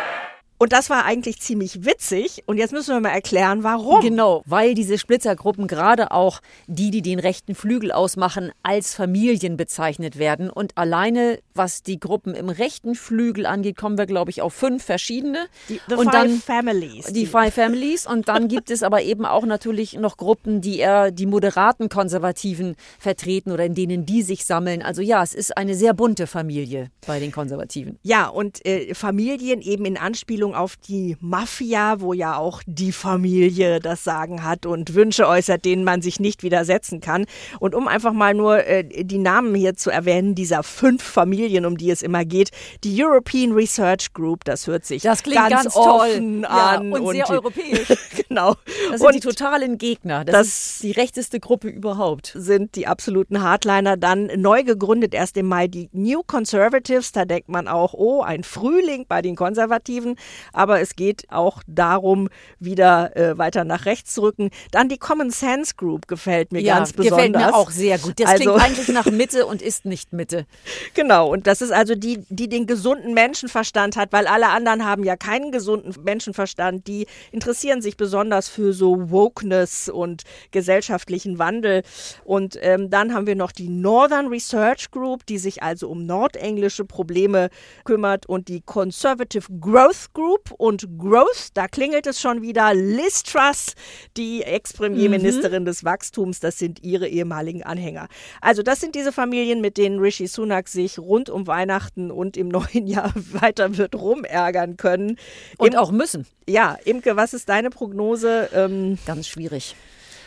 Und 0.63 0.75
das 0.75 0.91
war 0.91 1.07
eigentlich 1.07 1.41
ziemlich 1.41 1.87
witzig. 1.87 2.43
Und 2.45 2.59
jetzt 2.59 2.73
müssen 2.73 2.95
wir 2.95 3.01
mal 3.01 3.09
erklären, 3.09 3.63
warum. 3.63 4.03
Genau, 4.03 4.43
weil 4.45 4.75
diese 4.75 4.99
Splitzergruppen, 4.99 5.67
gerade 5.67 6.11
auch 6.11 6.41
die, 6.67 6.91
die 6.91 7.01
den 7.01 7.19
rechten 7.19 7.55
Flügel 7.55 7.91
ausmachen, 7.93 8.53
als 8.63 8.95
Familien 8.95 9.57
bezeichnet 9.57 10.19
werden. 10.19 10.51
Und 10.51 10.77
alleine, 10.77 11.39
was 11.55 11.83
die 11.83 11.99
Gruppen 11.99 12.35
im 12.35 12.51
rechten 12.51 12.95
Flügel 12.95 13.47
angeht, 13.47 13.79
kommen 13.79 13.97
wir, 13.97 14.05
glaube 14.05 14.31
ich, 14.31 14.43
auf 14.43 14.53
fünf 14.53 14.85
verschiedene. 14.85 15.47
Die 15.71 15.81
the 15.89 15.95
und 15.95 16.11
Five 16.11 16.13
dann 16.13 16.31
Families. 16.41 17.07
die 17.07 17.25
Five 17.25 17.55
Families. 17.55 18.07
Und 18.07 18.29
dann 18.29 18.49
gibt 18.49 18.71
es 18.71 18.83
aber 18.83 19.01
eben 19.01 19.25
auch 19.25 19.47
natürlich 19.47 19.95
noch 19.95 20.19
Gruppen, 20.19 20.61
die 20.61 20.81
eher 20.81 21.11
die 21.11 21.25
moderaten 21.25 21.89
Konservativen 21.89 22.77
vertreten 22.99 23.51
oder 23.51 23.65
in 23.65 23.75
denen 23.75 24.05
die 24.05 24.21
sich 24.21 24.45
sammeln. 24.45 24.83
Also 24.83 25.01
ja, 25.01 25.23
es 25.23 25.33
ist 25.33 25.57
eine 25.57 25.75
sehr 25.75 25.95
bunte 25.95 26.27
Familie 26.27 26.91
bei 27.07 27.19
den 27.19 27.33
Konservativen. 27.33 27.99
Ja, 28.03 28.29
und 28.29 28.63
äh, 28.67 28.95
Familien 28.95 29.63
eben 29.63 29.87
in 29.87 29.97
Anspielung 29.97 30.50
auf 30.55 30.77
die 30.77 31.17
Mafia, 31.21 32.01
wo 32.01 32.13
ja 32.13 32.37
auch 32.37 32.63
die 32.67 32.93
Familie 32.93 33.81
das 33.81 34.05
Sagen 34.05 34.45
hat 34.45 34.67
und 34.67 34.95
Wünsche 34.95 35.27
äußert, 35.27 35.65
denen 35.65 35.85
man 35.85 36.03
sich 36.03 36.21
nicht 36.21 36.43
widersetzen 36.43 37.01
kann. 37.01 37.27
Und 37.59 37.75
um 37.75 37.89
einfach 37.89 38.13
mal 38.13 38.35
nur 38.35 38.65
äh, 38.67 38.85
die 39.05 39.19
Namen 39.19 39.55
hier 39.55 39.75
zu 39.75 39.91
erwähnen, 39.91 40.35
dieser 40.35 40.63
fünf 40.63 41.03
Familien, 41.03 41.67
um 41.67 41.77
die 41.77 41.91
es 41.91 42.03
immer 42.03 42.25
geht, 42.25 42.51
die 42.85 43.03
European 43.03 43.53
Research 43.53 44.13
Group, 44.13 44.45
das 44.45 44.67
hört 44.67 44.85
sich 44.85 45.03
Das 45.03 45.23
klingt 45.23 45.37
ganz, 45.49 45.63
ganz 45.65 45.75
toll. 45.75 45.85
offen 46.11 46.43
Ja, 46.43 46.49
an. 46.49 46.93
und 46.93 47.13
sehr 47.13 47.25
die- 47.27 47.33
europäisch. 47.33 47.89
genau. 48.29 48.55
Das 48.91 49.01
sind 49.01 49.07
und 49.07 49.15
die 49.15 49.21
totalen 49.21 49.79
Gegner. 49.79 50.25
Das, 50.25 50.35
das- 50.35 50.47
ist 50.49 50.83
die 50.83 50.93
rechteste 50.93 51.41
Gruppe 51.41 51.69
überhaupt. 51.69 52.33
sind 52.37 52.75
die 52.77 52.87
absoluten 52.87 53.43
Hardliner. 53.43 53.97
Dann 53.97 54.27
neu 54.37 54.63
gegründet 54.65 55.15
erst 55.15 55.37
im 55.37 55.47
Mai 55.47 55.69
die 55.69 55.89
New 55.93 56.23
Conservatives. 56.27 57.13
Da 57.13 57.25
denkt 57.25 57.49
man 57.49 57.69
auch, 57.69 57.95
oh, 57.95 58.23
ein 58.23 58.45
Frühling 58.45 59.05
bei 59.09 59.23
den 59.23 59.37
Konservativen. 59.37 60.17
Aber 60.53 60.81
es 60.81 60.97
geht 60.97 61.27
auch 61.31 61.63
darum, 61.67 62.29
wieder 62.59 63.17
äh, 63.17 63.39
weiter 63.39 63.65
nach 63.65 63.85
rechts 63.87 64.15
zu 64.15 64.23
rücken. 64.23 64.51
Dann 64.71 64.89
die 64.89 64.99
Common 64.99 65.31
Sense 65.31 65.75
Group 65.77 66.09
gefällt 66.09 66.53
mir 66.53 66.63
ganz 66.63 66.93
besonders. 66.93 67.17
gefällt 67.19 67.37
mir 67.37 67.55
auch 67.55 67.71
sehr 67.71 67.99
gut. 67.99 68.19
Das 68.21 68.31
Also- 68.31 68.45
klingt 68.45 68.63
eigentlich 68.63 68.89
nach 68.89 69.07
Mitte 69.07 69.47
und 69.47 69.63
ist 69.63 69.85
nicht 69.85 70.13
Mitte. 70.13 70.47
Genau, 70.95 71.31
und 71.33 71.47
das 71.47 71.63
ist 71.63 71.73
also 71.73 71.95
die, 71.95 72.25
die 72.29 72.49
den 72.49 72.67
gesunden 72.67 73.15
Menschenverstand 73.15 73.97
hat, 73.97 74.13
weil 74.13 74.27
alle 74.27 74.49
anderen 74.49 74.85
haben 74.85 75.05
ja 75.05 75.17
keinen 75.17 75.53
gesunden 75.53 75.95
Menschenverstand. 76.03 76.87
Die 76.87 77.07
interessieren 77.33 77.81
sich 77.81 77.97
besonders 77.97 78.49
für 78.49 78.73
so 78.73 79.11
Wokeness 79.11 79.89
und 79.89 80.25
gesellschaftlichen 80.51 81.39
Wandel. 81.39 81.83
Und 82.25 82.59
ähm, 82.61 82.91
dann 82.91 83.15
haben 83.15 83.27
wir 83.27 83.37
noch 83.37 83.53
die 83.53 83.69
Northern 83.69 84.27
Research 84.29 84.91
Group, 84.91 85.25
die 85.27 85.39
sich 85.39 85.63
also 85.63 85.89
um 85.89 86.07
nordenglische 86.07 86.85
Probleme 86.85 87.51
kümmert 87.85 88.27
und 88.27 88.49
die 88.49 88.61
Conservative 88.61 89.47
Growth 89.61 90.13
Group 90.13 90.30
und 90.59 90.87
Growth, 90.99 91.49
da 91.55 91.67
klingelt 91.69 92.07
es 92.07 92.21
schon 92.21 92.43
wieder. 92.43 92.75
Liz 92.75 93.23
Truss, 93.23 93.75
die 94.17 94.43
Ex-Premierministerin 94.43 95.65
des 95.65 95.85
Wachstums, 95.85 96.41
das 96.41 96.59
sind 96.59 96.83
ihre 96.83 97.09
ehemaligen 97.09 97.63
Anhänger. 97.63 98.09
Also 98.41 98.63
das 98.63 98.81
sind 98.81 98.95
diese 98.95 99.13
Familien, 99.13 99.61
mit 99.61 99.77
denen 99.77 99.99
Rishi 99.99 100.27
Sunak 100.27 100.69
sich 100.69 100.99
rund 100.99 101.31
um 101.31 101.47
Weihnachten 101.47 102.11
und 102.11 102.37
im 102.37 102.49
neuen 102.61 102.87
Jahr 102.87 103.13
weiter 103.33 103.77
wird 103.77 103.95
rumärgern 103.95 104.77
können. 104.77 105.17
Und 105.59 105.75
Im- 105.75 105.79
auch 105.81 105.91
müssen. 105.91 106.27
ja, 106.49 106.77
Imke, 106.85 107.17
was 107.17 107.35
ist 107.35 107.49
deine 107.49 107.71
Prognose? 107.71 108.49
Ähm, 108.55 108.99
Ganz 109.07 109.27
schwierig. 109.29 109.75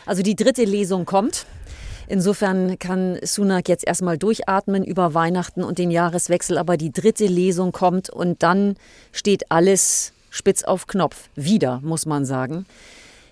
Also 0.06 0.22
die 0.22 0.36
dritte 0.36 0.64
Lesung 0.64 1.04
kommt. 1.06 1.46
Insofern 2.06 2.78
kann 2.78 3.18
Sunak 3.22 3.68
jetzt 3.68 3.86
erstmal 3.86 4.18
durchatmen 4.18 4.84
über 4.84 5.14
Weihnachten 5.14 5.64
und 5.64 5.78
den 5.78 5.90
Jahreswechsel, 5.90 6.58
aber 6.58 6.76
die 6.76 6.92
dritte 6.92 7.26
Lesung 7.26 7.72
kommt 7.72 8.10
und 8.10 8.42
dann 8.42 8.76
steht 9.12 9.50
alles 9.50 10.12
spitz 10.30 10.64
auf 10.64 10.86
Knopf. 10.86 11.28
Wieder, 11.36 11.80
muss 11.82 12.06
man 12.06 12.24
sagen. 12.24 12.66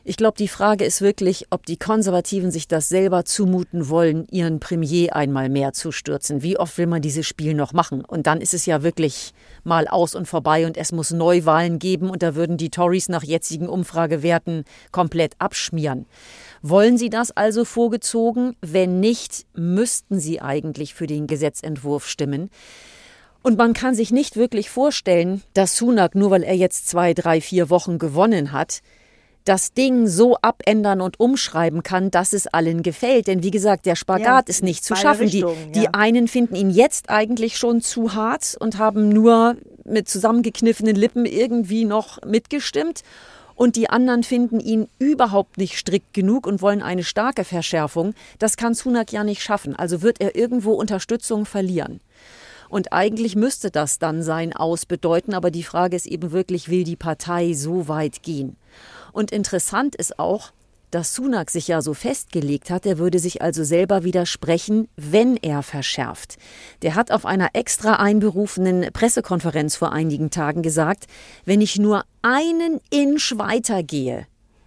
Ich 0.05 0.17
glaube, 0.17 0.37
die 0.37 0.49
Frage 0.49 0.85
ist 0.85 1.01
wirklich, 1.01 1.47
ob 1.51 1.65
die 1.65 1.77
Konservativen 1.77 2.51
sich 2.51 2.67
das 2.67 2.89
selber 2.89 3.25
zumuten 3.25 3.89
wollen, 3.89 4.27
ihren 4.33 4.59
Premier 4.59 5.15
einmal 5.15 5.49
mehr 5.49 5.73
zu 5.75 5.93
stürzen. 5.93 6.43
Wie 6.43 6.59
oft 6.59 6.77
will 6.77 6.89
man 6.89 7.03
dieses 7.03 7.25
Spiel 7.25 7.55
noch 7.55 7.73
machen? 7.73 8.05
Und 8.05 8.27
dann 8.27 8.41
ist 8.41 8.53
es 8.53 8.67
ja 8.67 8.83
wirklich 8.83 9.33
mal 9.63 9.87
aus 9.87 10.17
und 10.17 10.27
vorbei 10.27 10.67
und 10.67 10.77
es 10.77 10.91
muss 10.91 11.13
Neuwahlen 11.13 11.79
geben 11.79 12.11
und 12.11 12.25
da 12.25 12.35
würden 12.35 12.57
die 12.57 12.71
Tories 12.71 13.09
nach 13.09 13.23
jetzigen 13.23 13.69
Umfragewerten 13.69 14.65
komplett 14.91 15.35
abschmieren. 15.39 16.07
Wollen 16.63 16.99
Sie 16.99 17.09
das 17.09 17.31
also 17.31 17.65
vorgezogen? 17.65 18.57
Wenn 18.61 18.99
nicht, 18.99 19.47
müssten 19.55 20.19
Sie 20.19 20.41
eigentlich 20.41 20.95
für 20.95 21.07
den 21.07 21.29
Gesetzentwurf 21.29 22.09
stimmen. 22.09 22.51
Und 23.43 23.57
man 23.57 23.73
kann 23.73 23.95
sich 23.95 24.11
nicht 24.11 24.35
wirklich 24.37 24.69
vorstellen, 24.69 25.43
dass 25.55 25.77
Sunak, 25.77 26.17
nur 26.17 26.33
weil 26.33 26.43
er 26.43 26.57
jetzt 26.57 26.89
zwei, 26.89 27.15
drei, 27.15 27.41
vier 27.41 27.71
Wochen 27.71 27.99
gewonnen 27.99 28.51
hat, 28.51 28.83
das 29.45 29.73
Ding 29.73 30.07
so 30.07 30.37
abändern 30.41 31.01
und 31.01 31.19
umschreiben 31.19 31.83
kann, 31.83 32.11
dass 32.11 32.33
es 32.33 32.47
allen 32.47 32.83
gefällt. 32.83 33.27
Denn 33.27 33.43
wie 33.43 33.51
gesagt, 33.51 33.87
der 33.87 33.97
Spagat 33.97 34.25
Ja, 34.27 34.43
ist 34.47 34.63
nicht 34.63 34.85
zu 34.85 34.95
schaffen. 34.97 35.29
Die, 35.29 35.45
die 35.75 35.85
ja. 35.85 35.91
einen 35.93 36.29
finden 36.29 36.55
ihn 36.55 36.71
jetzt 36.71 37.11
eigentlich 37.11 37.57
schon 37.57 37.81
zu 37.81 38.15
hart 38.15 38.57
und 38.61 38.79
haben 38.79 39.09
nur 39.09 39.57
mit 39.85 40.09
zusammengekniffenen 40.09 40.97
Lippen 40.97 41.27
irgendwie 41.27 41.85
noch 41.85 42.23
mitgestimmt. 42.25 43.03
Und 43.55 43.77
die 43.77 43.91
anderen 43.91 44.23
finden 44.23 44.61
ihn 44.61 44.89
überhaupt 44.99 45.59
nicht 45.59 45.77
strikt 45.77 46.15
genug 46.15 46.47
und 46.47 46.63
wollen 46.63 46.83
eine 46.83 47.05
starke 47.05 47.45
Verschärfung. 47.45 48.15
Das 48.39 48.57
kann 48.57 48.75
Sunak 48.75 49.13
ja 49.13 49.25
nicht 49.25 49.43
schaffen. 49.43 49.77
Also 49.77 50.03
wird 50.03 50.21
er 50.21 50.35
irgendwo 50.35 50.73
Unterstützung 50.73 51.45
verlieren. 51.45 52.01
Und 52.69 52.93
eigentlich 52.93 53.37
müsste 53.37 53.71
das 53.71 53.99
dann 53.99 54.23
sein 54.23 54.55
Aus 54.55 54.87
bedeuten, 54.87 55.35
aber 55.35 55.51
die 55.51 55.63
Frage 55.63 55.95
ist 55.95 56.07
eben 56.07 56.33
wirklich, 56.33 56.71
will 56.71 56.85
die 56.85 56.97
Partei 56.97 57.53
so 57.53 57.87
weit 57.87 58.23
gehen? 58.23 58.57
Und 59.13 59.31
interessant 59.31 59.95
ist 59.95 60.19
auch, 60.19 60.53
dass 60.93 61.15
Sunak 61.15 61.51
sich 61.51 61.69
ja 61.69 61.81
so 61.81 61.95
festgelegt 61.95 62.71
hat, 62.71 62.85
er 62.85 62.99
würde 62.99 63.19
sich 63.19 63.41
also 63.41 63.65
selber 63.65 64.05
widersprechen, 64.05 64.89
wenn 64.97 65.37
er 65.39 65.63
verschärft. 65.63 66.37
Der 66.83 66.95
hat 66.95 67.11
auf 67.11 67.25
einer 67.25 67.51
extra 67.55 67.95
einberufenen 67.95 68.93
Pressekonferenz 68.93 69.75
vor 69.75 69.93
einigen 69.93 70.31
Tagen 70.31 70.63
gesagt, 70.63 71.07
wenn 71.47 71.63
ich 71.63 71.79
nur 71.79 72.05
einen 72.21 72.79
Inch 72.91 73.33
weitergehe, 73.39 74.27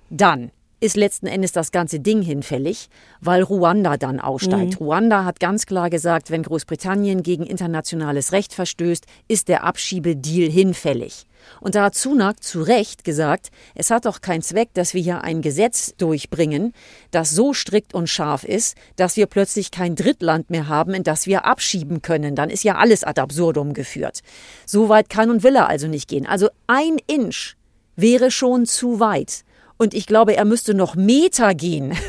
dann 0.10 0.52
ist 0.80 0.98
letzten 0.98 1.28
Endes 1.28 1.52
das 1.52 1.72
ganze 1.72 2.00
Ding 2.00 2.22
hinfällig, 2.22 2.90
weil 3.22 3.44
Ruanda 3.44 3.98
dann 3.98 4.20
aussteigt. 4.20 4.80
Ruanda 4.80 5.26
hat 5.26 5.40
ganz 5.40 5.66
klar 5.66 5.90
gesagt, 5.90 6.32
wenn 6.32 6.44
Großbritannien 6.44 7.24
gegen 7.24 7.46
internationales 7.46 8.32
Recht 8.32 8.54
verstößt, 8.54 9.06
ist 9.28 9.48
der 9.48 9.64
Abschiebedeal 9.64 10.50
hinfällig. 10.50 11.26
Und 11.62 11.76
da 11.76 11.86
hat 11.86 11.96
Sunak 11.96 12.44
zu 12.44 12.62
Recht 12.62 13.04
gesagt, 13.04 13.50
es 13.74 13.92
hat 13.92 14.06
doch 14.06 14.22
keinen 14.22 14.42
Zweck, 14.42 14.70
dass 14.74 14.94
wir 14.94 15.02
hier 15.02 15.24
ein 15.24 15.42
Gesetz 15.42 15.94
durchbringen, 15.98 16.74
das 17.12 17.32
so 17.32 17.54
strikt 17.54 17.94
und 17.94 18.10
scharf 18.10 18.44
ist, 18.44 18.76
dass 18.96 19.16
wir 19.18 19.26
plötzlich 19.26 19.72
kein 19.72 19.96
Drittland 19.96 20.50
mehr 20.50 20.68
haben, 20.68 20.94
in 20.94 21.04
das 21.04 21.28
wir 21.28 21.46
abschieben 21.46 22.02
können. 22.02 22.36
Dann 22.36 22.50
ist 22.50 22.64
ja 22.64 22.76
alles 22.76 23.04
ad 23.04 23.20
absurdum 23.20 23.74
geführt. 23.74 24.20
So 24.66 24.90
weit 24.90 25.10
kann 25.10 25.30
und 25.30 25.44
will 25.44 25.56
er 25.56 25.68
also 25.68 25.88
nicht 25.88 26.08
gehen. 26.08 26.26
Also 26.26 26.50
ein 26.68 26.98
Inch 27.08 27.56
wäre 27.96 28.32
schon 28.32 28.66
zu 28.66 29.00
weit. 29.00 29.44
Und 29.78 29.94
ich 29.94 30.06
glaube, 30.06 30.38
er 30.38 30.46
müsste 30.46 30.74
noch 30.74 30.96
Meter 30.96 31.54
gehen. 31.54 31.94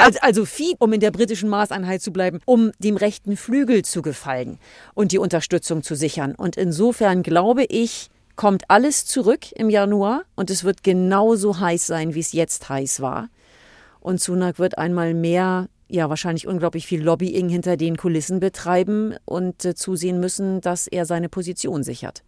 Also- 0.00 0.18
also 0.22 0.44
viel, 0.46 0.72
um 0.78 0.92
in 0.94 1.00
der 1.00 1.10
britischen 1.10 1.50
Maßeinheit 1.50 2.00
zu 2.00 2.12
bleiben, 2.12 2.40
um 2.46 2.72
dem 2.78 2.96
rechten 2.96 3.36
Flügel 3.36 3.84
zu 3.84 4.00
gefallen 4.00 4.58
und 4.94 5.12
die 5.12 5.18
Unterstützung 5.18 5.82
zu 5.82 5.94
sichern. 5.94 6.34
Und 6.34 6.56
insofern 6.56 7.22
glaube 7.22 7.64
ich, 7.64 8.08
kommt 8.36 8.64
alles 8.68 9.06
zurück 9.06 9.52
im 9.52 9.70
Januar 9.70 10.24
und 10.34 10.50
es 10.50 10.64
wird 10.64 10.82
genauso 10.82 11.60
heiß 11.60 11.86
sein, 11.86 12.14
wie 12.14 12.20
es 12.20 12.32
jetzt 12.32 12.68
heiß 12.68 13.00
war. 13.00 13.28
Und 14.00 14.20
Sunak 14.20 14.58
wird 14.58 14.78
einmal 14.78 15.14
mehr, 15.14 15.68
ja, 15.88 16.08
wahrscheinlich 16.08 16.46
unglaublich 16.46 16.86
viel 16.86 17.02
Lobbying 17.02 17.48
hinter 17.48 17.76
den 17.76 17.96
Kulissen 17.96 18.40
betreiben 18.40 19.14
und 19.24 19.64
äh, 19.64 19.74
zusehen 19.74 20.18
müssen, 20.18 20.60
dass 20.60 20.86
er 20.86 21.06
seine 21.06 21.28
Position 21.28 21.82
sichert. 21.82 22.24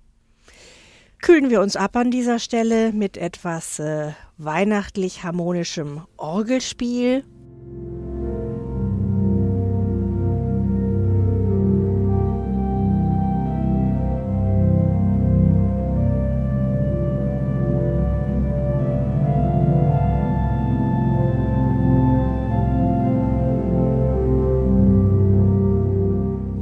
kühlen 1.21 1.49
wir 1.51 1.63
uns 1.63 1.75
ab 1.75 1.97
an 1.97 2.11
dieser 2.11 2.39
Stelle 2.39 2.93
mit 2.93 3.17
etwas 3.17 3.79
äh, 3.79 4.13
weihnachtlich 4.37 5.25
harmonischem 5.25 6.03
Orgelspiel. 6.19 7.25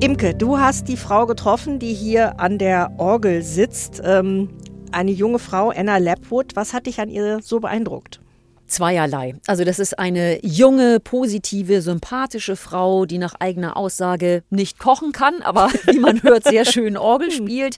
Imke, 0.02 0.34
du 0.34 0.58
hast 0.58 0.88
die 0.88 0.96
Frau 0.96 1.26
getroffen, 1.26 1.78
die 1.78 1.94
hier 1.94 2.40
an 2.40 2.58
der 2.58 2.90
Orgel 2.98 3.44
sitzt. 3.44 4.02
Ähm, 4.04 4.48
eine 4.90 5.12
junge 5.12 5.38
Frau, 5.38 5.70
Anna 5.70 5.98
Lapwood. 5.98 6.56
Was 6.56 6.72
hat 6.72 6.86
dich 6.86 6.98
an 6.98 7.08
ihr 7.08 7.38
so 7.40 7.60
beeindruckt? 7.60 8.20
Zweierlei. 8.66 9.36
Also 9.46 9.62
das 9.62 9.78
ist 9.78 10.00
eine 10.00 10.44
junge, 10.44 10.98
positive, 10.98 11.82
sympathische 11.82 12.56
Frau, 12.56 13.06
die 13.06 13.18
nach 13.18 13.34
eigener 13.38 13.76
Aussage 13.76 14.42
nicht 14.50 14.80
kochen 14.80 15.12
kann, 15.12 15.40
aber 15.40 15.70
wie 15.86 16.00
man 16.00 16.20
hört, 16.24 16.42
sehr 16.48 16.64
schön 16.64 16.96
Orgel 16.96 17.30
spielt. 17.30 17.76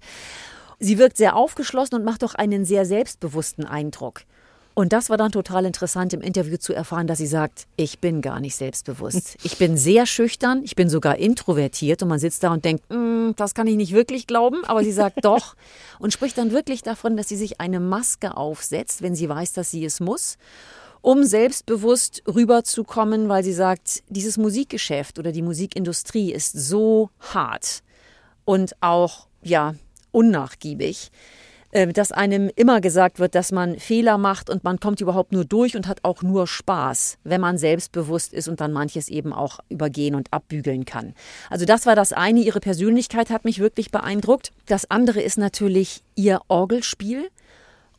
Sie 0.79 0.97
wirkt 0.97 1.19
sehr 1.19 1.37
aufgeschlossen 1.37 1.97
und 1.97 2.07
macht 2.07 2.23
doch 2.23 2.35
einen 2.35 2.65
sehr 2.65 2.87
selbstbewussten 2.87 3.67
Eindruck. 3.67 4.23
Und 4.75 4.93
das 4.93 5.09
war 5.09 5.17
dann 5.17 5.31
total 5.31 5.65
interessant 5.65 6.13
im 6.13 6.21
Interview 6.21 6.57
zu 6.57 6.73
erfahren, 6.73 7.07
dass 7.07 7.19
sie 7.19 7.29
sagt, 7.29 7.67
ich 7.77 8.01
bin 8.01 8.21
gar 8.21 8.41
nicht 8.41 8.57
selbstbewusst. 8.57 9.37
Ich 9.45 9.59
bin 9.59 9.77
sehr 9.77 10.05
schüchtern, 10.07 10.63
ich 10.65 10.75
bin 10.75 10.89
sogar 10.89 11.17
introvertiert 11.17 12.03
und 12.03 12.09
man 12.09 12.19
sitzt 12.19 12.43
da 12.43 12.53
und 12.53 12.65
denkt, 12.65 12.83
mm, 12.91 13.33
das 13.37 13.55
kann 13.55 13.69
ich 13.69 13.77
nicht 13.77 13.93
wirklich 13.93 14.27
glauben, 14.27 14.65
aber 14.65 14.83
sie 14.83 14.91
sagt 14.93 15.19
doch 15.25 15.55
und 16.01 16.13
spricht 16.13 16.37
dann 16.39 16.51
wirklich 16.51 16.83
davon, 16.83 17.17
dass 17.17 17.29
sie 17.29 17.37
sich 17.37 17.61
eine 17.61 17.79
Maske 17.79 18.37
aufsetzt, 18.37 19.03
wenn 19.03 19.15
sie 19.15 19.29
weiß, 19.29 19.53
dass 19.53 19.71
sie 19.71 19.85
es 19.85 20.01
muss 20.01 20.39
um 21.05 21.23
selbstbewusst 21.23 22.23
rüberzukommen, 22.27 23.29
weil 23.29 23.45
sie 23.45 23.53
sagt, 23.53 24.03
dieses 24.09 24.39
Musikgeschäft 24.39 25.19
oder 25.19 25.33
die 25.33 25.43
Musikindustrie 25.43 26.33
ist 26.33 26.53
so 26.53 27.11
hart 27.21 27.83
und 28.47 28.75
auch, 28.81 29.27
ja, 29.43 29.75
unnachgiebig, 30.13 31.11
dass 31.93 32.13
einem 32.13 32.51
immer 32.55 32.81
gesagt 32.81 33.19
wird, 33.19 33.35
dass 33.35 33.51
man 33.51 33.79
Fehler 33.81 34.17
macht 34.17 34.49
und 34.49 34.63
man 34.63 34.79
kommt 34.79 35.01
überhaupt 35.01 35.33
nur 35.33 35.45
durch 35.45 35.77
und 35.77 35.89
hat 35.89 36.05
auch 36.05 36.23
nur 36.23 36.47
Spaß, 36.47 37.19
wenn 37.25 37.41
man 37.41 37.59
selbstbewusst 37.59 38.33
ist 38.33 38.47
und 38.47 38.61
dann 38.61 38.73
manches 38.73 39.09
eben 39.09 39.33
auch 39.33 39.59
übergehen 39.69 40.15
und 40.15 40.33
abbügeln 40.33 40.85
kann. 40.85 41.15
Also 41.51 41.65
das 41.65 41.85
war 41.85 41.97
das 41.97 42.13
eine, 42.13 42.41
ihre 42.41 42.61
Persönlichkeit 42.61 43.31
hat 43.31 43.45
mich 43.45 43.59
wirklich 43.59 43.91
beeindruckt. 43.91 44.53
Das 44.67 44.89
andere 44.89 45.21
ist 45.21 45.37
natürlich 45.37 46.05
ihr 46.15 46.43
Orgelspiel 46.47 47.29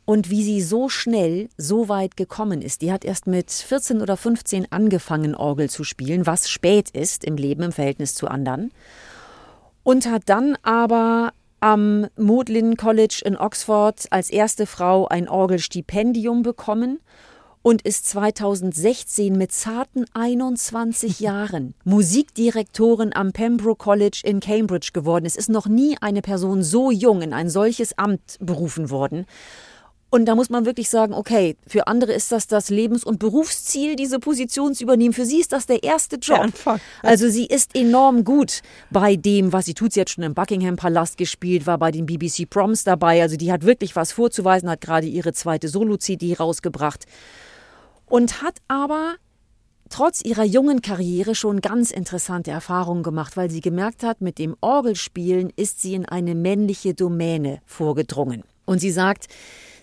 und 0.06 0.30
wie 0.30 0.42
sie 0.42 0.62
so 0.62 0.88
schnell 0.88 1.50
so 1.58 1.90
weit 1.90 2.16
gekommen 2.16 2.62
ist. 2.62 2.80
Die 2.80 2.92
hat 2.92 3.04
erst 3.04 3.26
mit 3.26 3.50
14 3.50 4.00
oder 4.00 4.16
15 4.16 4.72
angefangen, 4.72 5.34
Orgel 5.34 5.68
zu 5.68 5.84
spielen, 5.84 6.24
was 6.24 6.48
spät 6.48 6.88
ist 6.90 7.24
im 7.24 7.36
Leben 7.36 7.62
im 7.62 7.72
Verhältnis 7.72 8.14
zu 8.14 8.28
anderen. 8.28 8.72
Und 9.82 10.10
hat 10.10 10.22
dann 10.26 10.56
aber 10.62 11.32
am 11.60 12.06
Magdalen 12.16 12.76
College 12.76 13.22
in 13.24 13.36
Oxford 13.36 14.06
als 14.10 14.30
erste 14.30 14.66
Frau 14.66 15.06
ein 15.06 15.28
Orgelstipendium 15.28 16.42
bekommen 16.42 17.00
und 17.62 17.82
ist 17.82 18.06
2016 18.06 19.36
mit 19.36 19.50
zarten 19.50 20.04
21 20.14 21.18
Jahren 21.20 21.74
Musikdirektorin 21.84 23.12
am 23.12 23.32
Pembroke 23.32 23.82
College 23.82 24.20
in 24.24 24.38
Cambridge 24.38 24.90
geworden. 24.92 25.26
Es 25.26 25.34
ist 25.34 25.50
noch 25.50 25.66
nie 25.66 25.96
eine 26.00 26.22
Person 26.22 26.62
so 26.62 26.92
jung 26.92 27.22
in 27.22 27.32
ein 27.32 27.50
solches 27.50 27.98
Amt 27.98 28.36
berufen 28.40 28.90
worden. 28.90 29.26
Und 30.08 30.26
da 30.26 30.34
muss 30.36 30.50
man 30.50 30.64
wirklich 30.66 30.88
sagen, 30.88 31.12
okay, 31.12 31.56
für 31.66 31.88
andere 31.88 32.12
ist 32.12 32.30
das 32.30 32.46
das 32.46 32.70
Lebens- 32.70 33.04
und 33.04 33.18
Berufsziel, 33.18 33.96
diese 33.96 34.20
Position 34.20 34.72
zu 34.72 34.84
übernehmen. 34.84 35.12
Für 35.12 35.24
sie 35.24 35.40
ist 35.40 35.52
das 35.52 35.66
der 35.66 35.82
erste 35.82 36.16
Job. 36.16 36.52
Der. 36.64 36.80
Also 37.02 37.28
sie 37.28 37.46
ist 37.46 37.74
enorm 37.74 38.22
gut 38.22 38.62
bei 38.90 39.16
dem, 39.16 39.52
was 39.52 39.66
sie 39.66 39.74
tut. 39.74 39.92
Sie 39.92 40.00
hat 40.00 40.10
schon 40.10 40.22
im 40.24 40.34
Buckingham 40.34 40.76
Palast 40.76 41.18
gespielt, 41.18 41.66
war 41.66 41.78
bei 41.78 41.90
den 41.90 42.06
BBC 42.06 42.48
Proms 42.48 42.84
dabei. 42.84 43.20
Also 43.20 43.36
die 43.36 43.50
hat 43.50 43.64
wirklich 43.64 43.96
was 43.96 44.12
vorzuweisen, 44.12 44.70
hat 44.70 44.80
gerade 44.80 45.08
ihre 45.08 45.32
zweite 45.32 45.68
Solo-CD 45.68 46.34
rausgebracht 46.34 47.04
und 48.06 48.42
hat 48.42 48.58
aber 48.68 49.16
trotz 49.88 50.22
ihrer 50.24 50.44
jungen 50.44 50.82
Karriere 50.82 51.34
schon 51.34 51.60
ganz 51.60 51.90
interessante 51.90 52.52
Erfahrungen 52.52 53.02
gemacht, 53.02 53.36
weil 53.36 53.50
sie 53.50 53.60
gemerkt 53.60 54.02
hat, 54.02 54.20
mit 54.20 54.38
dem 54.38 54.56
Orgelspielen 54.60 55.52
ist 55.56 55.80
sie 55.80 55.94
in 55.94 56.06
eine 56.06 56.34
männliche 56.34 56.94
Domäne 56.94 57.60
vorgedrungen. 57.66 58.44
Und 58.64 58.80
sie 58.80 58.90
sagt, 58.90 59.28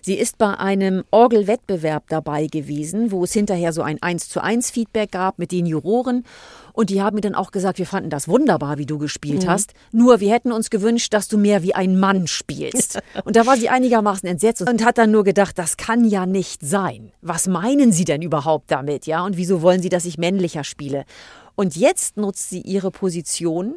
Sie 0.04 0.18
ist 0.18 0.36
bei 0.36 0.52
einem 0.58 1.02
Orgelwettbewerb 1.10 2.10
dabei 2.10 2.46
gewesen, 2.46 3.10
wo 3.10 3.24
es 3.24 3.32
hinterher 3.32 3.72
so 3.72 3.80
ein 3.80 4.02
1 4.02 4.28
zu 4.28 4.42
1 4.42 4.70
Feedback 4.70 5.12
gab 5.12 5.38
mit 5.38 5.50
den 5.50 5.64
Juroren. 5.64 6.26
Und 6.74 6.90
die 6.90 7.00
haben 7.00 7.14
mir 7.14 7.22
dann 7.22 7.34
auch 7.34 7.52
gesagt, 7.52 7.78
wir 7.78 7.86
fanden 7.86 8.10
das 8.10 8.28
wunderbar, 8.28 8.76
wie 8.76 8.84
du 8.84 8.98
gespielt 8.98 9.44
mhm. 9.44 9.48
hast. 9.48 9.72
Nur 9.92 10.20
wir 10.20 10.30
hätten 10.30 10.52
uns 10.52 10.68
gewünscht, 10.68 11.14
dass 11.14 11.26
du 11.28 11.38
mehr 11.38 11.62
wie 11.62 11.74
ein 11.74 11.98
Mann 11.98 12.26
spielst. 12.26 13.00
und 13.24 13.36
da 13.36 13.46
war 13.46 13.56
sie 13.56 13.70
einigermaßen 13.70 14.28
entsetzt 14.28 14.60
und 14.68 14.84
hat 14.84 14.98
dann 14.98 15.10
nur 15.10 15.24
gedacht, 15.24 15.58
das 15.58 15.78
kann 15.78 16.04
ja 16.04 16.26
nicht 16.26 16.60
sein. 16.60 17.12
Was 17.22 17.48
meinen 17.48 17.90
Sie 17.90 18.04
denn 18.04 18.20
überhaupt 18.20 18.70
damit? 18.70 19.06
Ja, 19.06 19.24
und 19.24 19.38
wieso 19.38 19.62
wollen 19.62 19.80
Sie, 19.80 19.88
dass 19.88 20.04
ich 20.04 20.18
männlicher 20.18 20.64
spiele? 20.64 21.06
Und 21.54 21.76
jetzt 21.76 22.18
nutzt 22.18 22.50
sie 22.50 22.60
ihre 22.60 22.90
Position, 22.90 23.76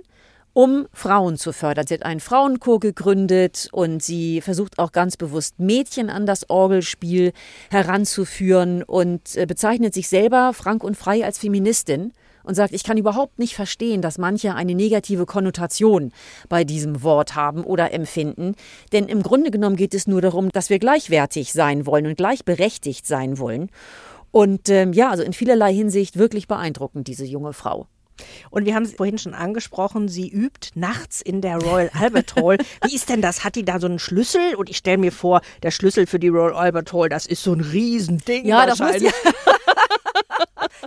um 0.58 0.88
Frauen 0.92 1.38
zu 1.38 1.54
fördern. 1.54 1.86
Sie 1.86 1.94
hat 1.94 2.02
einen 2.02 2.20
Frauenchor 2.20 2.80
gegründet 2.80 3.70
und 3.74 4.02
sie 4.02 4.42
versucht 4.42 4.80
auch 4.80 4.92
ganz 4.92 5.16
bewusst 5.16 5.60
Mädchen 5.60 6.10
an 6.10 6.26
das 6.26 6.50
Orgelspiel 6.50 7.32
heranzuführen 7.70 8.82
und 8.82 9.36
äh, 9.36 9.46
bezeichnet 9.46 9.94
sich 9.94 10.10
selber 10.10 10.54
frank 10.56 10.84
und 10.84 10.98
frei 10.98 11.24
als 11.24 11.38
Feministin 11.38 12.12
und 12.42 12.56
sagt, 12.56 12.74
ich 12.74 12.84
kann 12.84 12.98
überhaupt 12.98 13.38
nicht 13.38 13.54
verstehen, 13.54 14.02
dass 14.02 14.18
manche 14.18 14.56
eine 14.56 14.74
negative 14.74 15.28
Konnotation 15.28 16.12
bei 16.50 16.64
diesem 16.64 17.04
Wort 17.04 17.36
haben 17.36 17.64
oder 17.64 17.94
empfinden. 17.94 18.56
Denn 18.92 19.06
im 19.06 19.22
Grunde 19.22 19.52
genommen 19.52 19.76
geht 19.76 19.94
es 19.94 20.08
nur 20.08 20.22
darum, 20.24 20.50
dass 20.50 20.72
wir 20.72 20.80
gleichwertig 20.80 21.54
sein 21.54 21.86
wollen 21.86 22.08
und 22.08 22.18
gleichberechtigt 22.18 23.06
sein 23.06 23.38
wollen. 23.38 23.70
Und 24.32 24.70
ähm, 24.70 24.92
ja, 24.92 25.12
also 25.12 25.22
in 25.22 25.34
vielerlei 25.34 25.72
Hinsicht 25.72 26.18
wirklich 26.18 26.48
beeindruckend, 26.48 27.08
diese 27.08 27.26
junge 27.26 27.54
Frau. 27.54 27.86
Und 28.50 28.66
wir 28.66 28.76
haben 28.76 28.84
es 28.84 28.94
vorhin 28.94 29.18
schon 29.18 29.34
angesprochen, 29.34 30.08
sie 30.08 30.30
übt 30.30 30.72
nachts 30.76 31.22
in 31.22 31.42
der 31.42 31.58
Royal 31.58 31.90
Albert 31.94 32.36
Hall. 32.36 32.58
Wie 32.86 32.96
ist 32.96 33.10
denn 33.10 33.22
das? 33.22 33.44
Hat 33.44 33.56
die 33.56 33.66
da 33.66 33.80
so 33.80 33.88
einen 33.88 34.00
Schlüssel? 34.00 34.56
Und 34.56 34.70
ich 34.70 34.78
stelle 34.78 34.98
mir 34.98 35.12
vor, 35.12 35.42
der 35.64 35.72
Schlüssel 35.72 36.08
für 36.08 36.20
die 36.20 36.30
Royal 36.30 36.54
Albert 36.54 36.94
Hall, 36.94 37.10
das 37.10 37.26
ist 37.26 37.44
so 37.44 37.54
ein 37.54 37.62
Riesending. 37.62 38.46
Ja, 38.46 38.66
das 38.66 38.80
muss 38.80 39.02
ja. 39.02 39.12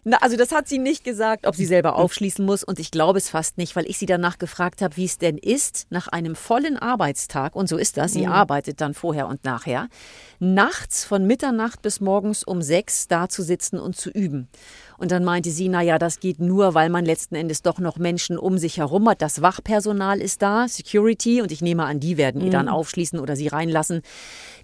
Na, 0.04 0.18
also 0.18 0.36
das 0.36 0.52
hat 0.52 0.68
sie 0.68 0.78
nicht 0.78 1.04
gesagt, 1.04 1.46
ob 1.46 1.54
sie 1.54 1.66
selber 1.66 1.96
aufschließen 1.96 2.44
muss. 2.44 2.64
Und 2.64 2.78
ich 2.78 2.90
glaube 2.90 3.18
es 3.18 3.28
fast 3.28 3.58
nicht, 3.58 3.76
weil 3.76 3.86
ich 3.86 3.98
sie 3.98 4.06
danach 4.06 4.38
gefragt 4.38 4.82
habe, 4.82 4.96
wie 4.96 5.04
es 5.04 5.18
denn 5.18 5.36
ist, 5.36 5.86
nach 5.90 6.08
einem 6.08 6.36
vollen 6.36 6.78
Arbeitstag, 6.78 7.54
und 7.54 7.68
so 7.68 7.76
ist 7.76 7.96
das, 7.96 8.12
sie 8.12 8.26
mhm. 8.26 8.32
arbeitet 8.32 8.80
dann 8.80 8.94
vorher 8.94 9.26
und 9.28 9.44
nachher, 9.44 9.88
nachts 10.38 11.04
von 11.04 11.26
Mitternacht 11.26 11.82
bis 11.82 12.00
morgens 12.00 12.44
um 12.44 12.62
sechs 12.62 13.08
da 13.08 13.28
zu 13.28 13.42
sitzen 13.42 13.78
und 13.78 13.96
zu 13.96 14.10
üben. 14.10 14.48
Und 15.00 15.10
dann 15.12 15.24
meinte 15.24 15.50
sie, 15.50 15.70
na 15.70 15.80
ja, 15.80 15.98
das 15.98 16.20
geht 16.20 16.40
nur, 16.40 16.74
weil 16.74 16.90
man 16.90 17.06
letzten 17.06 17.34
Endes 17.34 17.62
doch 17.62 17.78
noch 17.78 17.96
Menschen 17.96 18.36
um 18.36 18.58
sich 18.58 18.76
herum 18.76 19.08
hat. 19.08 19.22
Das 19.22 19.40
Wachpersonal 19.40 20.20
ist 20.20 20.42
da, 20.42 20.68
Security, 20.68 21.40
und 21.40 21.50
ich 21.50 21.62
nehme 21.62 21.86
an, 21.86 22.00
die 22.00 22.18
werden 22.18 22.42
mhm. 22.42 22.48
ihr 22.48 22.52
dann 22.52 22.68
aufschließen 22.68 23.18
oder 23.18 23.34
sie 23.34 23.48
reinlassen. 23.48 24.02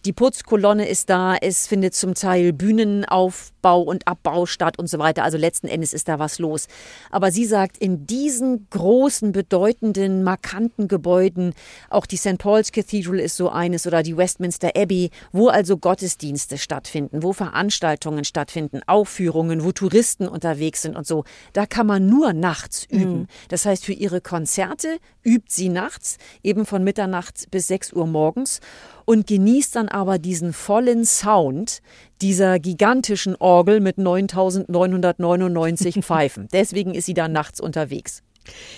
Die 0.04 0.12
Putzkolonne 0.12 0.86
ist 0.86 1.08
da, 1.08 1.36
es 1.40 1.66
findet 1.66 1.94
zum 1.94 2.14
Teil 2.14 2.52
Bühnenaufbau 2.52 3.80
und 3.80 4.06
Abbau 4.06 4.44
statt 4.46 4.78
und 4.78 4.88
so 4.88 4.98
weiter. 4.98 5.24
Also 5.24 5.38
letzten 5.38 5.68
Endes 5.68 5.94
ist 5.94 6.06
da 6.06 6.18
was 6.18 6.38
los. 6.38 6.68
Aber 7.10 7.32
sie 7.32 7.46
sagt, 7.46 7.78
in 7.78 8.06
diesen 8.06 8.68
großen, 8.70 9.32
bedeutenden, 9.32 10.22
markanten 10.22 10.86
Gebäuden, 10.86 11.54
auch 11.88 12.04
die 12.04 12.18
St. 12.18 12.38
Paul's 12.38 12.72
Cathedral 12.72 13.18
ist 13.18 13.36
so 13.36 13.48
eines 13.48 13.86
oder 13.86 14.02
die 14.02 14.16
Westminster 14.16 14.72
Abbey, 14.76 15.10
wo 15.32 15.48
also 15.48 15.78
Gottesdienste 15.78 16.58
stattfinden, 16.58 17.22
wo 17.22 17.32
Veranstaltungen 17.32 18.24
stattfinden, 18.24 18.82
Aufführungen, 18.86 19.64
wo 19.64 19.72
Touristen 19.72 20.25
Touristen 20.26 20.28
unterwegs 20.28 20.82
sind 20.82 20.96
und 20.96 21.06
so, 21.06 21.24
da 21.52 21.66
kann 21.66 21.86
man 21.86 22.06
nur 22.06 22.32
nachts 22.32 22.86
mhm. 22.90 23.00
üben. 23.00 23.18
Mhm. 23.18 23.26
Das 23.48 23.64
heißt, 23.64 23.84
für 23.84 23.92
ihre 23.92 24.20
Konzerte 24.20 24.98
übt 25.24 25.48
sie 25.48 25.68
nachts, 25.68 26.18
eben 26.42 26.66
von 26.66 26.84
Mitternacht 26.84 27.50
bis 27.50 27.68
6 27.68 27.92
Uhr 27.92 28.06
morgens 28.06 28.60
und 29.04 29.26
genießt 29.26 29.76
dann 29.76 29.88
aber 29.88 30.18
diesen 30.18 30.52
vollen 30.52 31.04
Sound 31.04 31.80
dieser 32.20 32.58
gigantischen 32.58 33.36
Orgel 33.36 33.80
mit 33.80 33.98
9999 33.98 35.96
Pfeifen. 36.04 36.48
Deswegen 36.52 36.94
ist 36.94 37.06
sie 37.06 37.14
da 37.14 37.28
nachts 37.28 37.60
unterwegs. 37.60 38.22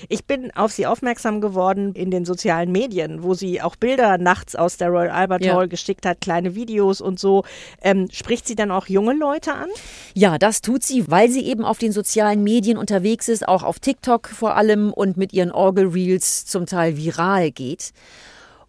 Ich 0.09 0.24
bin 0.24 0.50
auf 0.54 0.72
sie 0.72 0.87
aufmerksam 0.87 1.40
geworden 1.40 1.92
in 1.94 2.11
den 2.11 2.24
sozialen 2.24 2.72
Medien, 2.72 3.22
wo 3.22 3.35
sie 3.35 3.61
auch 3.61 3.76
Bilder 3.76 4.18
nachts 4.18 4.57
aus 4.57 4.76
der 4.76 4.88
Royal 4.88 5.11
Albert 5.11 5.46
Hall 5.46 5.64
ja. 5.64 5.66
geschickt 5.66 6.07
hat, 6.07 6.20
kleine 6.20 6.54
Videos 6.54 7.00
und 7.00 7.18
so. 7.18 7.44
Ähm, 7.83 8.09
spricht 8.12 8.46
sie 8.46 8.54
dann 8.54 8.70
auch 8.70 8.87
junge 8.87 9.14
Leute 9.14 9.54
an? 9.54 9.68
Ja, 10.14 10.38
das 10.38 10.61
tut 10.61 10.83
sie, 10.83 11.11
weil 11.11 11.31
sie 11.31 11.44
eben 11.46 11.64
auf 11.64 11.78
den 11.78 11.92
sozialen 11.92 12.42
Medien 12.42 12.78
unterwegs 12.78 13.28
ist, 13.28 13.46
auch 13.46 13.62
auf 13.62 13.78
TikTok 13.78 14.28
vor 14.28 14.57
allem 14.57 14.92
und 14.92 15.16
mit 15.16 15.33
ihren 15.33 15.52
Orgel-Reels 15.52 16.46
zum 16.46 16.66
Teil 16.66 16.96
viral 16.96 17.50
geht. 17.50 17.92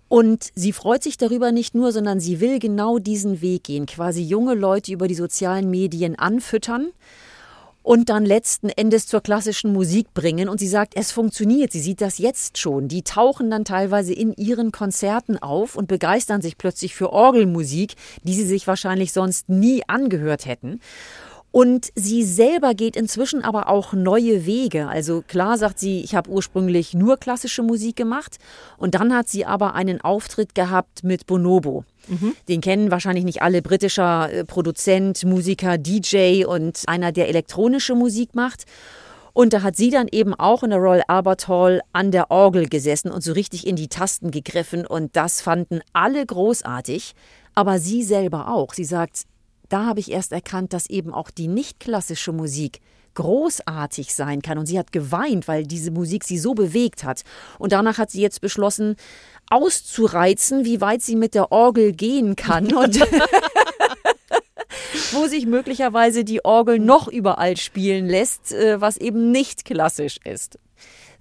Und 0.07 0.49
sie 0.55 0.73
freut 0.73 1.03
sich 1.03 1.17
darüber 1.17 1.51
nicht 1.51 1.75
nur, 1.75 1.91
sondern 1.91 2.19
sie 2.19 2.39
will 2.39 2.57
genau 2.57 2.97
diesen 2.97 3.41
Weg 3.41 3.65
gehen, 3.65 3.85
quasi 3.85 4.23
junge 4.23 4.55
Leute 4.55 4.91
über 4.91 5.07
die 5.07 5.15
sozialen 5.15 5.69
Medien 5.69 6.17
anfüttern 6.17 6.89
und 7.89 8.09
dann 8.09 8.23
letzten 8.23 8.69
Endes 8.69 9.07
zur 9.07 9.19
klassischen 9.19 9.73
Musik 9.73 10.13
bringen. 10.13 10.47
Und 10.47 10.59
sie 10.59 10.67
sagt, 10.67 10.93
es 10.95 11.11
funktioniert. 11.11 11.71
Sie 11.71 11.79
sieht 11.79 12.01
das 12.01 12.19
jetzt 12.19 12.59
schon. 12.59 12.87
Die 12.87 13.01
tauchen 13.01 13.49
dann 13.49 13.65
teilweise 13.65 14.13
in 14.13 14.31
ihren 14.35 14.71
Konzerten 14.71 15.39
auf 15.39 15.75
und 15.75 15.87
begeistern 15.87 16.43
sich 16.43 16.59
plötzlich 16.59 16.93
für 16.93 17.11
Orgelmusik, 17.11 17.95
die 18.21 18.35
sie 18.35 18.45
sich 18.45 18.67
wahrscheinlich 18.67 19.11
sonst 19.11 19.49
nie 19.49 19.81
angehört 19.87 20.45
hätten. 20.45 20.81
Und 21.51 21.89
sie 21.95 22.23
selber 22.23 22.75
geht 22.75 22.95
inzwischen 22.95 23.43
aber 23.43 23.69
auch 23.69 23.93
neue 23.93 24.45
Wege. 24.45 24.87
Also 24.87 25.23
klar 25.27 25.57
sagt 25.57 25.79
sie, 25.79 26.01
ich 26.01 26.13
habe 26.13 26.29
ursprünglich 26.29 26.93
nur 26.93 27.17
klassische 27.17 27.63
Musik 27.63 27.95
gemacht 27.95 28.37
und 28.77 28.95
dann 28.95 29.13
hat 29.13 29.27
sie 29.27 29.45
aber 29.45 29.73
einen 29.73 29.99
Auftritt 29.99 30.53
gehabt 30.53 31.03
mit 31.03 31.25
Bonobo. 31.25 31.85
Mhm. 32.07 32.35
Den 32.47 32.61
kennen 32.61 32.91
wahrscheinlich 32.91 33.25
nicht 33.25 33.41
alle. 33.41 33.63
Britischer 33.63 34.31
äh, 34.31 34.45
Produzent, 34.45 35.23
Musiker, 35.25 35.77
DJ 35.79 36.45
und 36.45 36.83
einer, 36.85 37.11
der 37.11 37.29
elektronische 37.29 37.95
Musik 37.95 38.35
macht. 38.35 38.65
Und 39.33 39.53
da 39.53 39.61
hat 39.61 39.75
sie 39.75 39.89
dann 39.89 40.07
eben 40.11 40.33
auch 40.33 40.63
in 40.63 40.71
der 40.71 40.79
Royal 40.79 41.03
Albert 41.07 41.47
Hall 41.47 41.81
an 41.93 42.11
der 42.11 42.29
Orgel 42.29 42.67
gesessen 42.67 43.09
und 43.09 43.23
so 43.23 43.33
richtig 43.33 43.65
in 43.65 43.75
die 43.75 43.87
Tasten 43.87 44.31
gegriffen. 44.31 44.85
Und 44.85 45.15
das 45.15 45.41
fanden 45.41 45.81
alle 45.93 46.25
großartig, 46.25 47.13
aber 47.55 47.79
sie 47.79 48.03
selber 48.03 48.49
auch. 48.49 48.73
Sie 48.73 48.85
sagt, 48.85 49.23
da 49.69 49.85
habe 49.85 49.99
ich 49.99 50.11
erst 50.11 50.31
erkannt, 50.31 50.73
dass 50.73 50.89
eben 50.89 51.13
auch 51.13 51.29
die 51.29 51.47
nicht 51.47 51.79
klassische 51.79 52.31
Musik 52.31 52.81
großartig 53.15 54.13
sein 54.13 54.41
kann. 54.41 54.57
Und 54.57 54.65
sie 54.65 54.79
hat 54.79 54.91
geweint, 54.91 55.47
weil 55.47 55.65
diese 55.65 55.91
Musik 55.91 56.23
sie 56.23 56.37
so 56.37 56.53
bewegt 56.53 57.03
hat. 57.03 57.23
Und 57.57 57.71
danach 57.71 57.97
hat 57.97 58.11
sie 58.11 58.21
jetzt 58.21 58.41
beschlossen, 58.41 58.95
auszureizen, 59.49 60.65
wie 60.65 60.79
weit 60.81 61.01
sie 61.01 61.15
mit 61.15 61.33
der 61.35 61.51
Orgel 61.51 61.91
gehen 61.91 62.35
kann. 62.35 62.73
Und 62.73 62.99
wo 65.11 65.27
sich 65.27 65.45
möglicherweise 65.45 66.23
die 66.23 66.45
Orgel 66.45 66.79
noch 66.79 67.07
überall 67.07 67.57
spielen 67.57 68.07
lässt, 68.07 68.51
äh, 68.51 68.79
was 68.79 68.97
eben 68.97 69.31
nicht 69.31 69.65
klassisch 69.65 70.17
ist. 70.23 70.59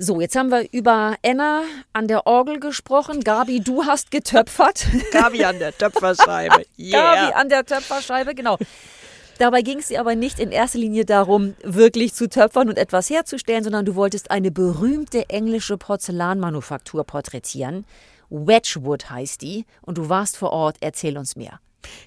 So, 0.00 0.20
jetzt 0.20 0.36
haben 0.36 0.50
wir 0.52 0.64
über 0.70 1.16
Anna 1.26 1.62
an 1.92 2.06
der 2.06 2.28
Orgel 2.28 2.60
gesprochen. 2.60 3.24
Gabi, 3.24 3.58
du 3.58 3.84
hast 3.84 4.12
getöpfert. 4.12 4.86
Gabi 5.12 5.44
an 5.44 5.58
der 5.58 5.76
Töpferscheibe. 5.76 6.64
Yeah. 6.78 7.14
Gabi 7.14 7.32
an 7.34 7.48
der 7.48 7.66
Töpferscheibe, 7.66 8.36
genau. 8.36 8.56
Dabei 9.38 9.62
ging 9.62 9.78
es 9.78 9.88
dir 9.88 9.98
aber 9.98 10.14
nicht 10.14 10.38
in 10.38 10.52
erster 10.52 10.78
Linie 10.78 11.04
darum, 11.04 11.56
wirklich 11.64 12.14
zu 12.14 12.28
töpfern 12.28 12.68
und 12.68 12.78
etwas 12.78 13.10
herzustellen, 13.10 13.64
sondern 13.64 13.84
du 13.84 13.96
wolltest 13.96 14.30
eine 14.30 14.52
berühmte 14.52 15.28
englische 15.28 15.76
Porzellanmanufaktur 15.76 17.02
porträtieren. 17.02 17.84
Wedgwood 18.30 19.10
heißt 19.10 19.42
die 19.42 19.64
und 19.82 19.98
du 19.98 20.08
warst 20.08 20.36
vor 20.36 20.52
Ort. 20.52 20.76
Erzähl 20.80 21.18
uns 21.18 21.34
mehr. 21.34 21.58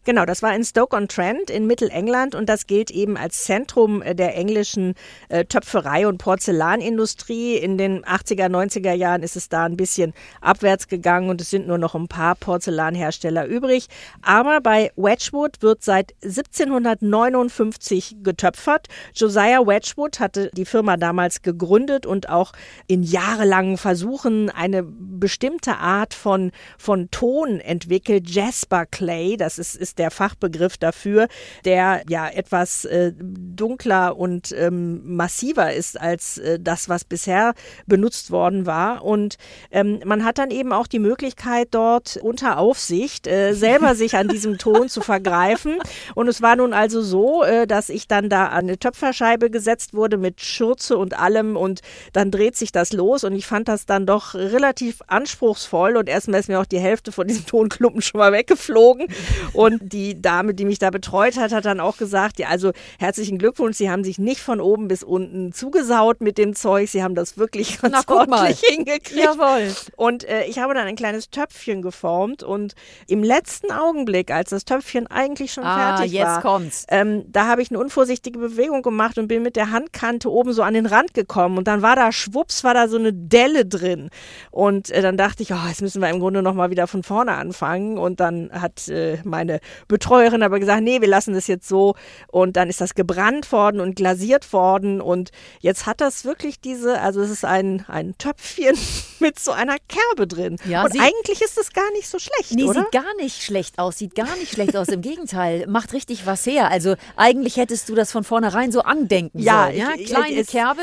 Genau, 0.06 0.26
das 0.26 0.42
war 0.42 0.56
in 0.56 0.64
Stoke-on-Trent 0.64 1.50
in 1.50 1.68
Mittelengland 1.68 2.36
und 2.36 2.48
das 2.50 2.68
gilt 2.68 2.92
eben 2.92 3.18
als 3.18 3.44
Zentrum 3.44 4.02
äh, 4.02 4.16
der 4.16 4.36
englischen 4.36 4.96
äh, 5.30 5.46
Töpferei 5.46 6.08
und 6.08 6.18
Porzellanindustrie. 6.18 7.56
In 7.58 7.78
den 7.78 8.04
80er, 8.04 8.48
90er 8.48 8.94
Jahren 8.94 9.24
ist 9.24 9.36
es 9.36 9.50
da 9.50 9.66
ein 9.66 9.78
bisschen 9.78 10.14
abwärts 10.42 10.88
gegangen 10.88 11.30
und 11.30 11.42
es 11.42 11.50
sind 11.50 11.68
nur 11.68 11.78
noch 11.78 11.96
ein 11.96 12.08
paar 12.08 12.36
Porzellanhersteller 12.36 13.46
übrig. 13.46 13.88
Aber 14.22 14.62
bei 14.62 14.92
Wedgwood 14.96 15.62
wird 15.62 15.84
seit 15.84 16.14
1759 16.24 18.18
getöpfert. 18.24 18.88
Josiah 19.14 19.66
Wedgwood 19.66 20.20
hatte 20.20 20.50
die 20.54 20.66
Firma 20.66 20.98
damals 20.98 21.42
gegründet 21.42 22.06
und 22.06 22.30
auch 22.30 22.54
in 22.88 23.04
jahrelangen 23.04 23.78
Versuchen 23.78 24.50
eine 24.50 24.84
bestimmte 24.84 25.78
Art 25.78 26.14
von, 26.14 26.52
von 26.78 27.10
Ton 27.12 27.60
entwickelt, 27.60 28.30
Jasper 28.30 28.86
Clay. 28.86 29.38
Das 29.38 29.60
ist, 29.60 29.71
ist 29.76 30.00
der 30.00 30.12
Fachbegriff 30.12 30.78
dafür, 30.78 31.28
der 31.66 32.04
ja 32.08 32.30
etwas 32.30 32.86
äh, 32.86 33.14
dunkler 33.18 34.18
und 34.18 34.54
ähm, 34.58 35.02
massiver 35.16 35.74
ist 35.74 36.00
als 36.00 36.38
äh, 36.38 36.60
das, 36.60 36.90
was 36.90 37.04
bisher 37.04 37.54
benutzt 37.86 38.32
worden 38.32 38.66
war. 38.66 39.04
Und 39.04 39.38
ähm, 39.72 40.00
man 40.06 40.24
hat 40.24 40.38
dann 40.38 40.52
eben 40.52 40.74
auch 40.74 40.88
die 40.88 41.00
Möglichkeit, 41.00 41.70
dort 41.72 42.18
unter 42.18 42.58
Aufsicht 42.58 43.28
äh, 43.28 43.54
selber 43.62 43.96
sich 43.96 44.16
an 44.16 44.28
diesem 44.28 44.58
Ton 44.58 44.90
zu 44.90 45.02
vergreifen. 45.02 45.78
Und 46.16 46.28
es 46.28 46.42
war 46.42 46.56
nun 46.56 46.74
also 46.74 47.02
so, 47.02 47.44
äh, 47.44 47.68
dass 47.68 47.90
ich 47.90 48.08
dann 48.08 48.30
da 48.30 48.48
an 48.48 48.66
eine 48.66 48.78
Töpferscheibe 48.78 49.50
gesetzt 49.50 49.94
wurde 49.94 50.18
mit 50.18 50.42
Schürze 50.42 50.98
und 50.98 51.18
allem 51.18 51.58
und 51.58 51.82
dann 52.14 52.32
dreht 52.32 52.56
sich 52.56 52.72
das 52.72 52.94
los 52.94 53.24
und 53.24 53.34
ich 53.34 53.46
fand 53.46 53.68
das 53.68 53.86
dann 53.86 54.06
doch 54.06 54.34
relativ 54.34 55.02
anspruchsvoll 55.08 55.98
und 55.98 56.10
erstmal 56.10 56.40
ist 56.40 56.50
mir 56.50 56.60
auch 56.60 56.66
die 56.66 56.80
Hälfte 56.80 57.12
von 57.12 57.28
diesem 57.28 57.46
Tonklumpen 57.46 58.02
schon 58.02 58.20
mal 58.20 58.32
weggeflogen 58.32 59.08
und 59.54 59.94
die 59.94 60.22
Dame, 60.22 60.54
die 60.54 60.66
mich 60.66 60.80
da 60.80 60.90
betreut 60.90 61.38
hat, 61.38 61.52
hat 61.52 61.66
dann 61.66 61.80
auch 61.80 61.98
gesagt, 61.98 62.40
ja, 62.40 62.48
also 62.48 62.72
herzlichen 63.00 63.38
Glückwunsch, 63.38 63.78
Sie 63.78 63.90
haben 63.90 64.04
sich 64.04 64.20
nicht 64.20 64.42
von 64.42 64.62
oben 64.62 64.88
bis 64.88 65.04
unten 65.04 65.54
zugesaut 65.54 66.22
mit 66.22 66.38
dem 66.38 66.56
Zeug, 66.56 66.90
Sie 66.90 67.04
haben 67.04 67.16
das 67.16 67.38
wirklich 67.38 67.82
ganz 67.82 68.04
Na, 68.08 68.16
ordentlich 68.16 68.62
hingekriegt. 68.62 69.16
Jawohl. 69.16 69.74
Und 69.96 70.24
äh, 70.24 70.46
ich 70.46 70.60
habe 70.60 70.74
dann 70.74 70.88
ein 70.88 70.96
kleines 70.96 71.30
Töpfchen 71.30 71.82
geformt 71.82 72.44
und 72.44 72.74
im 73.08 73.24
letzten 73.24 73.72
Augenblick, 73.72 74.32
als 74.32 74.50
das 74.50 74.66
Töpfchen 74.66 75.08
eigentlich 75.08 75.54
schon 75.54 75.64
ah, 75.64 75.98
fertig 75.98 76.14
jetzt 76.14 76.26
war, 76.26 76.42
kommt's. 76.42 76.86
Ähm, 76.90 77.24
da 77.28 77.48
habe 77.48 77.62
ich 77.62 77.72
eine 77.72 77.80
unvorsichtige 77.80 78.40
Bewegung 78.40 78.82
gemacht 78.82 79.18
und 79.18 79.28
bin 79.28 79.44
mit 79.44 79.56
der 79.56 79.72
Handkante 79.72 80.32
oben 80.32 80.54
so 80.54 80.64
an 80.64 80.74
den 80.74 80.86
Rand 80.86 81.14
gekommen 81.14 81.58
und 81.58 81.68
dann 81.68 81.82
war 81.82 81.96
da 81.96 82.12
schwupps, 82.12 82.64
war 82.64 82.74
da 82.74 82.88
so 82.88 82.98
eine 82.98 83.14
Delle 83.14 83.66
drin 83.66 84.10
und 84.52 84.90
äh, 84.92 85.02
dann 85.02 85.18
dachte 85.18 85.44
ich, 85.44 85.54
oh, 85.54 85.68
jetzt 85.68 85.82
müssen 85.82 86.02
wir 86.02 86.10
im 86.10 86.20
Grunde 86.20 86.42
noch 86.42 86.54
mal 86.54 86.70
wieder 86.70 86.88
von 86.88 87.04
vorne 87.04 87.34
anfangen 87.34 87.98
und 87.98 88.20
dann 88.20 88.50
hat 88.52 88.88
äh, 88.88 89.18
meine 89.42 89.60
Betreuerin 89.88 90.44
aber 90.44 90.60
gesagt, 90.60 90.84
nee, 90.84 91.02
wir 91.02 91.08
lassen 91.08 91.34
das 91.34 91.48
jetzt 91.48 91.68
so. 91.68 91.96
Und 92.28 92.56
dann 92.56 92.70
ist 92.70 92.82
das 92.82 92.96
gebrannt 92.96 93.52
worden 93.52 93.82
und 93.82 93.96
glasiert 93.96 94.54
worden. 94.54 95.02
Und 95.02 95.32
jetzt 95.60 95.86
hat 95.86 96.02
das 96.02 96.26
wirklich 96.26 96.60
diese, 96.60 97.02
also 97.02 97.22
es 97.22 97.30
ist 97.30 97.46
ein, 97.46 97.86
ein 97.88 98.18
Töpfchen 98.18 98.78
mit 99.20 99.40
so 99.40 99.52
einer 99.52 99.78
Kerbe 99.88 100.28
drin. 100.28 100.58
Ja, 100.66 100.84
und 100.84 101.00
eigentlich 101.00 101.42
ist 101.42 101.58
es 101.58 101.74
gar 101.74 101.92
nicht 101.94 102.08
so 102.08 102.20
schlecht, 102.20 102.54
nee, 102.54 102.64
oder? 102.64 102.82
sieht 102.82 102.92
gar 102.92 103.16
nicht 103.18 103.42
schlecht 103.42 103.80
aus, 103.80 103.98
sieht 103.98 104.16
gar 104.16 104.36
nicht 104.38 104.54
schlecht 104.54 104.78
aus. 104.78 104.88
Im 104.90 105.02
Gegenteil, 105.02 105.66
macht 105.68 105.94
richtig 105.94 106.26
was 106.26 106.46
her. 106.46 106.70
Also 106.70 106.96
eigentlich 107.16 107.58
hättest 107.58 107.90
du 107.90 107.96
das 107.96 108.12
von 108.12 108.24
vornherein 108.24 108.72
so 108.72 108.82
andenken 108.82 109.40
ja, 109.40 109.66
sollen. 109.66 109.78
Ja, 109.78 109.92
kleine 110.06 110.46
Kerbe. 110.46 110.82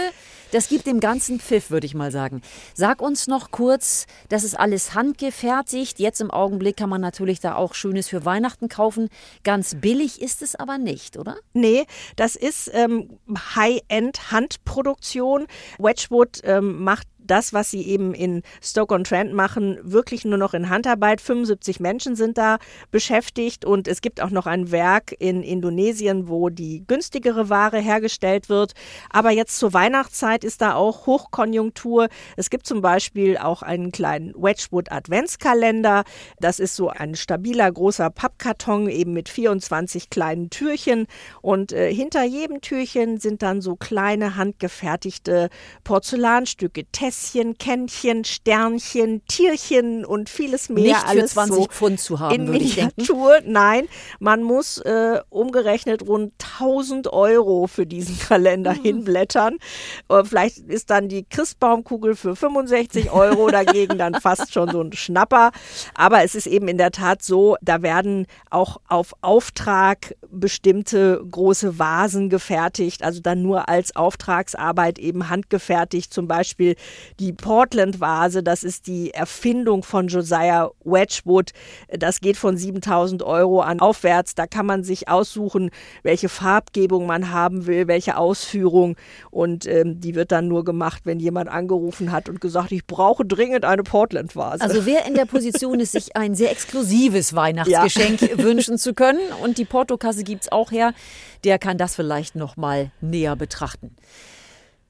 Das 0.51 0.69
gibt 0.69 0.87
dem 0.87 1.01
ganzen 1.01 1.41
Pfiff, 1.41 1.71
würde 1.71 1.87
ich 1.87 1.95
mal 1.95 2.11
sagen. 2.11 2.41
Sag 2.75 3.03
uns 3.03 3.27
noch 3.27 3.51
kurz, 3.51 4.07
das 4.31 4.45
ist 4.45 4.59
alles 4.59 4.95
handgefertigt. 4.95 5.99
Jetzt 5.99 6.23
im 6.23 6.31
Augenblick 6.31 6.79
kann 6.79 6.89
man 6.89 7.03
natürlich 7.03 7.41
da 7.41 7.55
auch 7.55 7.75
Schönes 7.75 8.09
für 8.09 8.25
Weihnachten 8.25 8.69
kaufen. 8.69 9.11
Ganz 9.45 9.75
billig 9.75 10.23
ist 10.23 10.41
es 10.41 10.55
aber 10.55 10.79
nicht, 10.79 11.19
oder? 11.19 11.37
Nee, 11.53 11.85
das 12.17 12.35
ist 12.35 12.71
ähm, 12.73 13.19
High-End-Handproduktion. 13.57 15.47
Wedgwood 15.79 16.41
ähm, 16.45 16.83
macht 16.83 17.07
das, 17.31 17.53
was 17.53 17.71
sie 17.71 17.83
eben 17.87 18.15
in 18.15 18.43
Stoke-on-Trent 18.63 19.33
machen, 19.33 19.79
wirklich 19.83 20.25
nur 20.25 20.39
noch 20.39 20.55
in 20.55 20.69
Handarbeit. 20.69 21.21
75 21.21 21.81
Menschen 21.81 22.17
sind 22.17 22.39
da 22.39 22.59
beschäftigt 22.91 23.65
und 23.65 23.89
es 23.89 24.01
gibt 24.01 24.21
auch 24.21 24.31
noch 24.31 24.47
ein 24.47 24.71
Werk 24.71 25.15
in 25.19 25.43
Indonesien, 25.43 26.29
wo 26.29 26.49
die 26.49 26.85
günstigere 26.87 27.49
Ware 27.49 27.79
hergestellt 27.79 28.49
wird. 28.49 28.73
Aber 29.11 29.31
jetzt 29.31 29.59
zur 29.59 29.73
Weihnachtszeit 29.73 30.45
ist 30.45 30.61
da 30.61 30.75
auch 30.75 31.07
Hochkonjunktur. 31.07 32.09
Es 32.37 32.51
gibt 32.51 32.67
zum 32.67 32.81
Beispiel 32.81 33.37
auch 33.37 33.63
einen 33.63 33.93
kleinen 33.93 34.35
Wedgwood 34.35 34.91
Adventskalender. 34.91 36.05
Das 36.41 36.59
ist 36.59 36.77
so 36.77 36.89
ein 36.89 37.15
stabiler 37.15 37.71
großer 37.71 38.11
Pappkarton 38.11 38.89
eben 38.89 39.13
mit 39.13 39.29
24 39.29 40.11
kleinen 40.11 40.51
Türchen 40.51 41.07
und 41.43 41.73
äh, 41.73 41.93
hinter 41.93 42.25
jedem 42.25 42.61
Türchen 42.61 43.19
sind 43.19 43.43
dann 43.43 43.61
so 43.61 43.77
kleine 43.77 44.37
handgefertigte 44.37 45.51
Porzellanstücke, 45.85 46.85
Tests 46.93 47.18
Häschen, 47.19 47.59
Kännchen, 47.59 48.25
Sternchen, 48.25 49.23
Tierchen 49.27 50.05
und 50.05 50.29
vieles 50.29 50.69
mehr. 50.69 50.85
Nicht 50.85 51.07
alles 51.07 51.33
für 51.33 51.41
20 51.41 51.57
so 51.57 51.65
Pfund 51.67 52.01
zu 52.01 52.21
haben, 52.21 52.35
in. 52.35 52.51
Miniatur. 52.51 53.41
Nein, 53.45 53.89
man 54.21 54.43
muss 54.43 54.79
äh, 54.79 55.21
umgerechnet 55.29 56.07
rund 56.07 56.33
1000 56.61 57.13
Euro 57.13 57.67
für 57.67 57.87
diesen 57.87 58.19
Kalender 58.29 58.75
mhm. 58.75 58.83
hinblättern. 58.83 59.59
Äh, 60.09 60.25
vielleicht 60.25 60.59
ist 60.59 60.91
dann 60.91 61.09
die 61.09 61.25
Christbaumkugel 61.25 62.15
für 62.15 62.37
65 62.37 63.11
Euro 63.11 63.49
dagegen 63.51 63.99
dann 63.99 64.15
fast 64.15 64.53
schon 64.53 64.71
so 64.71 64.81
ein 64.81 64.93
Schnapper. 64.93 65.51
Aber 65.95 66.23
es 66.23 66.35
ist 66.35 66.47
eben 66.47 66.69
in 66.69 66.79
der 66.79 66.93
Tat 66.93 67.23
so, 67.23 67.57
da 67.63 67.83
werden 67.83 68.27
auch 68.51 68.79
auf 68.89 69.15
Auftrag 69.23 70.15
bestimmte 70.31 71.23
große 71.31 71.79
Vasen 71.79 72.29
gefertigt, 72.29 73.03
also 73.03 73.21
dann 73.21 73.43
nur 73.43 73.69
als 73.69 73.97
Auftragsarbeit 73.97 74.99
eben 74.99 75.29
handgefertigt, 75.29 76.13
zum 76.13 76.29
Beispiel 76.29 76.77
die 77.19 77.33
Portland-Vase, 77.33 78.43
das 78.43 78.65
ist 78.65 78.87
die 78.87 79.13
Erfindung 79.13 79.83
von 79.83 80.09
Josiah 80.09 80.71
Wedgwood. 80.85 81.53
Das 81.91 82.21
geht 82.21 82.37
von 82.37 82.57
7000 82.57 83.23
Euro 83.23 83.61
an 83.61 83.81
aufwärts. 83.81 84.35
Da 84.35 84.47
kann 84.47 84.67
man 84.67 84.85
sich 84.85 85.09
aussuchen, 85.09 85.71
welche 86.03 86.29
Farbgebung 86.29 87.07
man 87.07 87.31
haben 87.31 87.67
will, 87.67 87.89
welche 87.89 88.17
Ausführung. 88.17 88.97
Und 89.31 89.67
ähm, 89.67 90.01
die 90.01 90.15
wird 90.15 90.33
dann 90.33 90.49
nur 90.49 90.65
gemacht, 90.65 91.03
wenn 91.05 91.21
jemand 91.21 91.49
angerufen 91.49 92.13
hat 92.13 92.29
und 92.29 92.41
gesagt, 92.41 92.73
ich 92.73 92.87
brauche 92.87 93.25
dringend 93.25 93.65
eine 93.65 93.83
Portland-Vase. 93.83 94.63
Also 94.63 94.87
wer 94.87 95.07
in 95.07 95.15
der 95.15 95.27
Position 95.27 95.81
ist, 95.81 95.93
sich 95.93 96.17
ein 96.17 96.35
sehr 96.35 96.51
exklusives 96.51 97.35
Weihnachtsgeschenk 97.35 98.23
ja. 98.23 98.39
wünschen 98.39 98.79
zu 98.79 98.95
können 98.95 99.21
und 99.43 99.59
die 99.59 99.65
Portokasse 99.65 100.25
gibt 100.25 100.43
es 100.43 100.53
auch 100.53 100.71
her, 100.71 100.93
der 101.45 101.59
kann 101.59 101.79
das 101.79 101.95
vielleicht 101.95 102.35
noch 102.35 102.57
mal 102.57 102.91
näher 103.01 103.37
betrachten. 103.37 103.95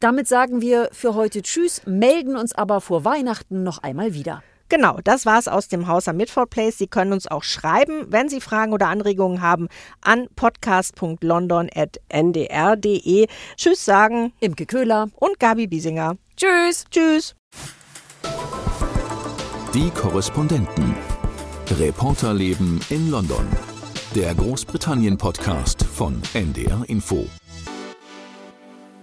Damit 0.01 0.29
sagen 0.29 0.61
wir 0.61 0.91
für 0.93 1.15
heute 1.15 1.43
Tschüss, 1.43 1.83
melden 1.85 2.37
uns 2.37 2.55
aber 2.55 2.81
vor 2.81 3.05
Weihnachten 3.05 3.65
noch 3.65 3.79
einmal 3.79 4.15
wieder. 4.15 4.45
Genau, 4.69 4.99
das 5.03 5.25
war's 5.25 5.49
aus 5.49 5.69
dem 5.69 5.89
Haus 5.89 6.09
am 6.09 6.19
Midford 6.19 6.51
Place. 6.51 6.77
Sie 6.79 6.89
können 6.89 7.15
uns 7.15 7.27
auch 7.27 7.43
schreiben, 7.43 8.05
wenn 8.09 8.29
Sie 8.29 8.43
Fragen 8.43 8.75
oder 8.75 8.89
Anregungen 8.89 9.41
haben, 9.41 9.69
an 10.03 10.29
podcast.london.ndr.de. 10.37 13.27
Tschüss 13.57 13.85
sagen 13.85 14.33
Imke 14.41 14.67
Köhler 14.67 15.09
und 15.17 15.41
Gabi 15.41 15.67
Biesinger. 15.67 16.17
Tschüss. 16.37 16.85
Tschüss. 16.91 17.35
Die 19.73 19.89
Korrespondenten. 19.91 20.95
Reporterleben 21.79 22.81
in 22.91 23.11
London. 23.11 23.47
Der 24.15 24.35
Großbritannien-Podcast 24.35 25.83
von 25.85 26.21
NDR 26.35 26.85
Info. 26.87 27.27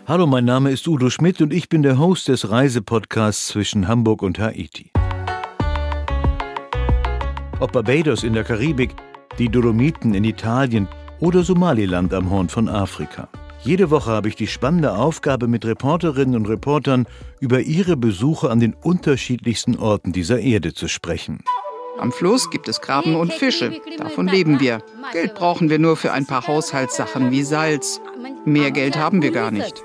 Hallo, 0.07 0.27
mein 0.27 0.45
Name 0.45 0.69
ist 0.69 0.87
Udo 0.87 1.09
Schmidt 1.09 1.41
und 1.41 1.51
ich 1.51 1.67
bin 1.67 1.81
der 1.81 1.97
Host 1.97 2.27
des 2.27 2.51
Reisepodcasts 2.51 3.47
zwischen 3.47 3.87
Hamburg 3.87 4.21
und 4.21 4.37
Haiti. 4.37 4.91
Ob 7.59 7.71
Barbados 7.71 8.23
in 8.23 8.33
der 8.33 8.43
Karibik, 8.43 8.91
die 9.39 9.49
Dolomiten 9.49 10.13
in 10.13 10.23
Italien 10.23 10.87
oder 11.19 11.41
Somaliland 11.41 12.13
am 12.13 12.29
Horn 12.29 12.49
von 12.49 12.69
Afrika. 12.69 13.29
Jede 13.63 13.89
Woche 13.89 14.11
habe 14.11 14.27
ich 14.27 14.35
die 14.35 14.45
spannende 14.45 14.95
Aufgabe, 14.95 15.47
mit 15.47 15.65
Reporterinnen 15.65 16.35
und 16.35 16.47
Reportern 16.47 17.07
über 17.39 17.61
ihre 17.61 17.97
Besuche 17.97 18.51
an 18.51 18.59
den 18.59 18.75
unterschiedlichsten 18.75 19.75
Orten 19.75 20.11
dieser 20.11 20.39
Erde 20.39 20.75
zu 20.75 20.87
sprechen. 20.87 21.39
Am 21.97 22.11
Fluss 22.11 22.51
gibt 22.51 22.67
es 22.67 22.79
Krabben 22.79 23.15
und 23.15 23.33
Fische. 23.33 23.81
Davon 23.97 24.27
leben 24.27 24.59
wir. 24.59 24.83
Geld 25.13 25.33
brauchen 25.33 25.71
wir 25.71 25.79
nur 25.79 25.97
für 25.97 26.11
ein 26.11 26.27
paar 26.27 26.45
Haushaltssachen 26.45 27.31
wie 27.31 27.41
Salz. 27.41 27.99
Mehr 28.45 28.69
Geld 28.69 28.97
haben 28.97 29.23
wir 29.23 29.31
gar 29.31 29.49
nicht. 29.49 29.81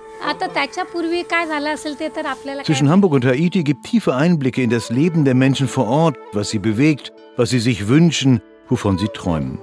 Zwischen 2.64 2.88
Hamburg 2.88 3.12
und 3.12 3.24
Haiti 3.24 3.62
gibt 3.64 3.84
tiefe 3.86 4.14
Einblicke 4.14 4.62
in 4.62 4.70
das 4.70 4.90
Leben 4.90 5.24
der 5.24 5.34
Menschen 5.34 5.68
vor 5.68 5.86
Ort, 5.86 6.16
was 6.32 6.50
sie 6.50 6.58
bewegt, 6.58 7.12
was 7.36 7.50
sie 7.50 7.58
sich 7.58 7.88
wünschen, 7.88 8.40
wovon 8.68 8.98
sie 8.98 9.08
träumen. 9.08 9.58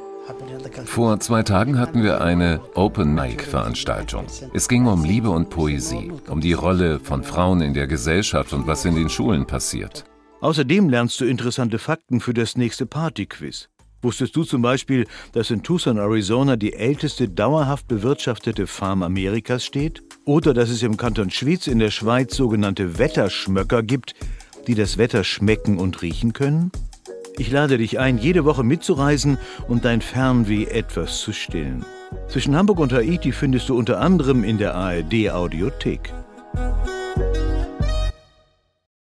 Vor 0.85 1.19
zwei 1.19 1.43
Tagen 1.43 1.79
hatten 1.79 2.03
wir 2.03 2.21
eine 2.21 2.59
Open 2.75 3.13
Mic 3.13 3.43
Veranstaltung. 3.43 4.25
Es 4.53 4.67
ging 4.67 4.85
um 4.87 5.03
Liebe 5.03 5.29
und 5.29 5.49
Poesie, 5.49 6.11
um 6.27 6.41
die 6.41 6.53
Rolle 6.53 6.99
von 6.99 7.23
Frauen 7.23 7.61
in 7.61 7.73
der 7.73 7.87
Gesellschaft 7.87 8.51
und 8.53 8.67
was 8.67 8.83
in 8.85 8.95
den 8.95 9.09
Schulen 9.09 9.45
passiert. 9.45 10.05
Außerdem 10.41 10.89
lernst 10.89 11.19
du 11.21 11.25
interessante 11.25 11.79
Fakten 11.79 12.19
für 12.19 12.33
das 12.33 12.57
nächste 12.57 12.85
Partyquiz. 12.85 13.69
Wusstest 14.01 14.35
du 14.35 14.43
zum 14.43 14.61
Beispiel, 14.61 15.07
dass 15.33 15.49
in 15.49 15.63
Tucson, 15.63 15.97
Arizona 15.97 16.55
die 16.55 16.73
älteste 16.73 17.27
dauerhaft 17.27 17.87
bewirtschaftete 17.87 18.67
Farm 18.67 19.01
Amerikas 19.01 19.65
steht? 19.65 20.06
Oder 20.27 20.53
dass 20.53 20.69
es 20.69 20.83
im 20.83 20.97
Kanton 20.97 21.29
Schwyz 21.31 21.67
in 21.67 21.79
der 21.79 21.89
Schweiz 21.89 22.35
sogenannte 22.35 22.99
Wetterschmöcker 22.99 23.81
gibt, 23.81 24.13
die 24.67 24.75
das 24.75 24.97
Wetter 24.97 25.23
schmecken 25.23 25.77
und 25.77 26.01
riechen 26.01 26.33
können? 26.33 26.69
Ich 27.37 27.49
lade 27.49 27.77
dich 27.77 27.97
ein, 27.97 28.17
jede 28.17 28.43
Woche 28.43 28.65
mitzureisen 28.65 29.37
und 29.69 29.85
dein 29.85 30.01
Fernweh 30.01 30.65
etwas 30.65 31.21
zu 31.21 31.31
stillen. 31.31 31.85
Zwischen 32.27 32.57
Hamburg 32.57 32.79
und 32.79 32.91
Haiti 32.91 33.31
findest 33.31 33.69
du 33.69 33.77
unter 33.77 34.01
anderem 34.01 34.43
in 34.43 34.57
der 34.57 34.75
ARD 34.75 35.29
Audiothek. 35.31 36.11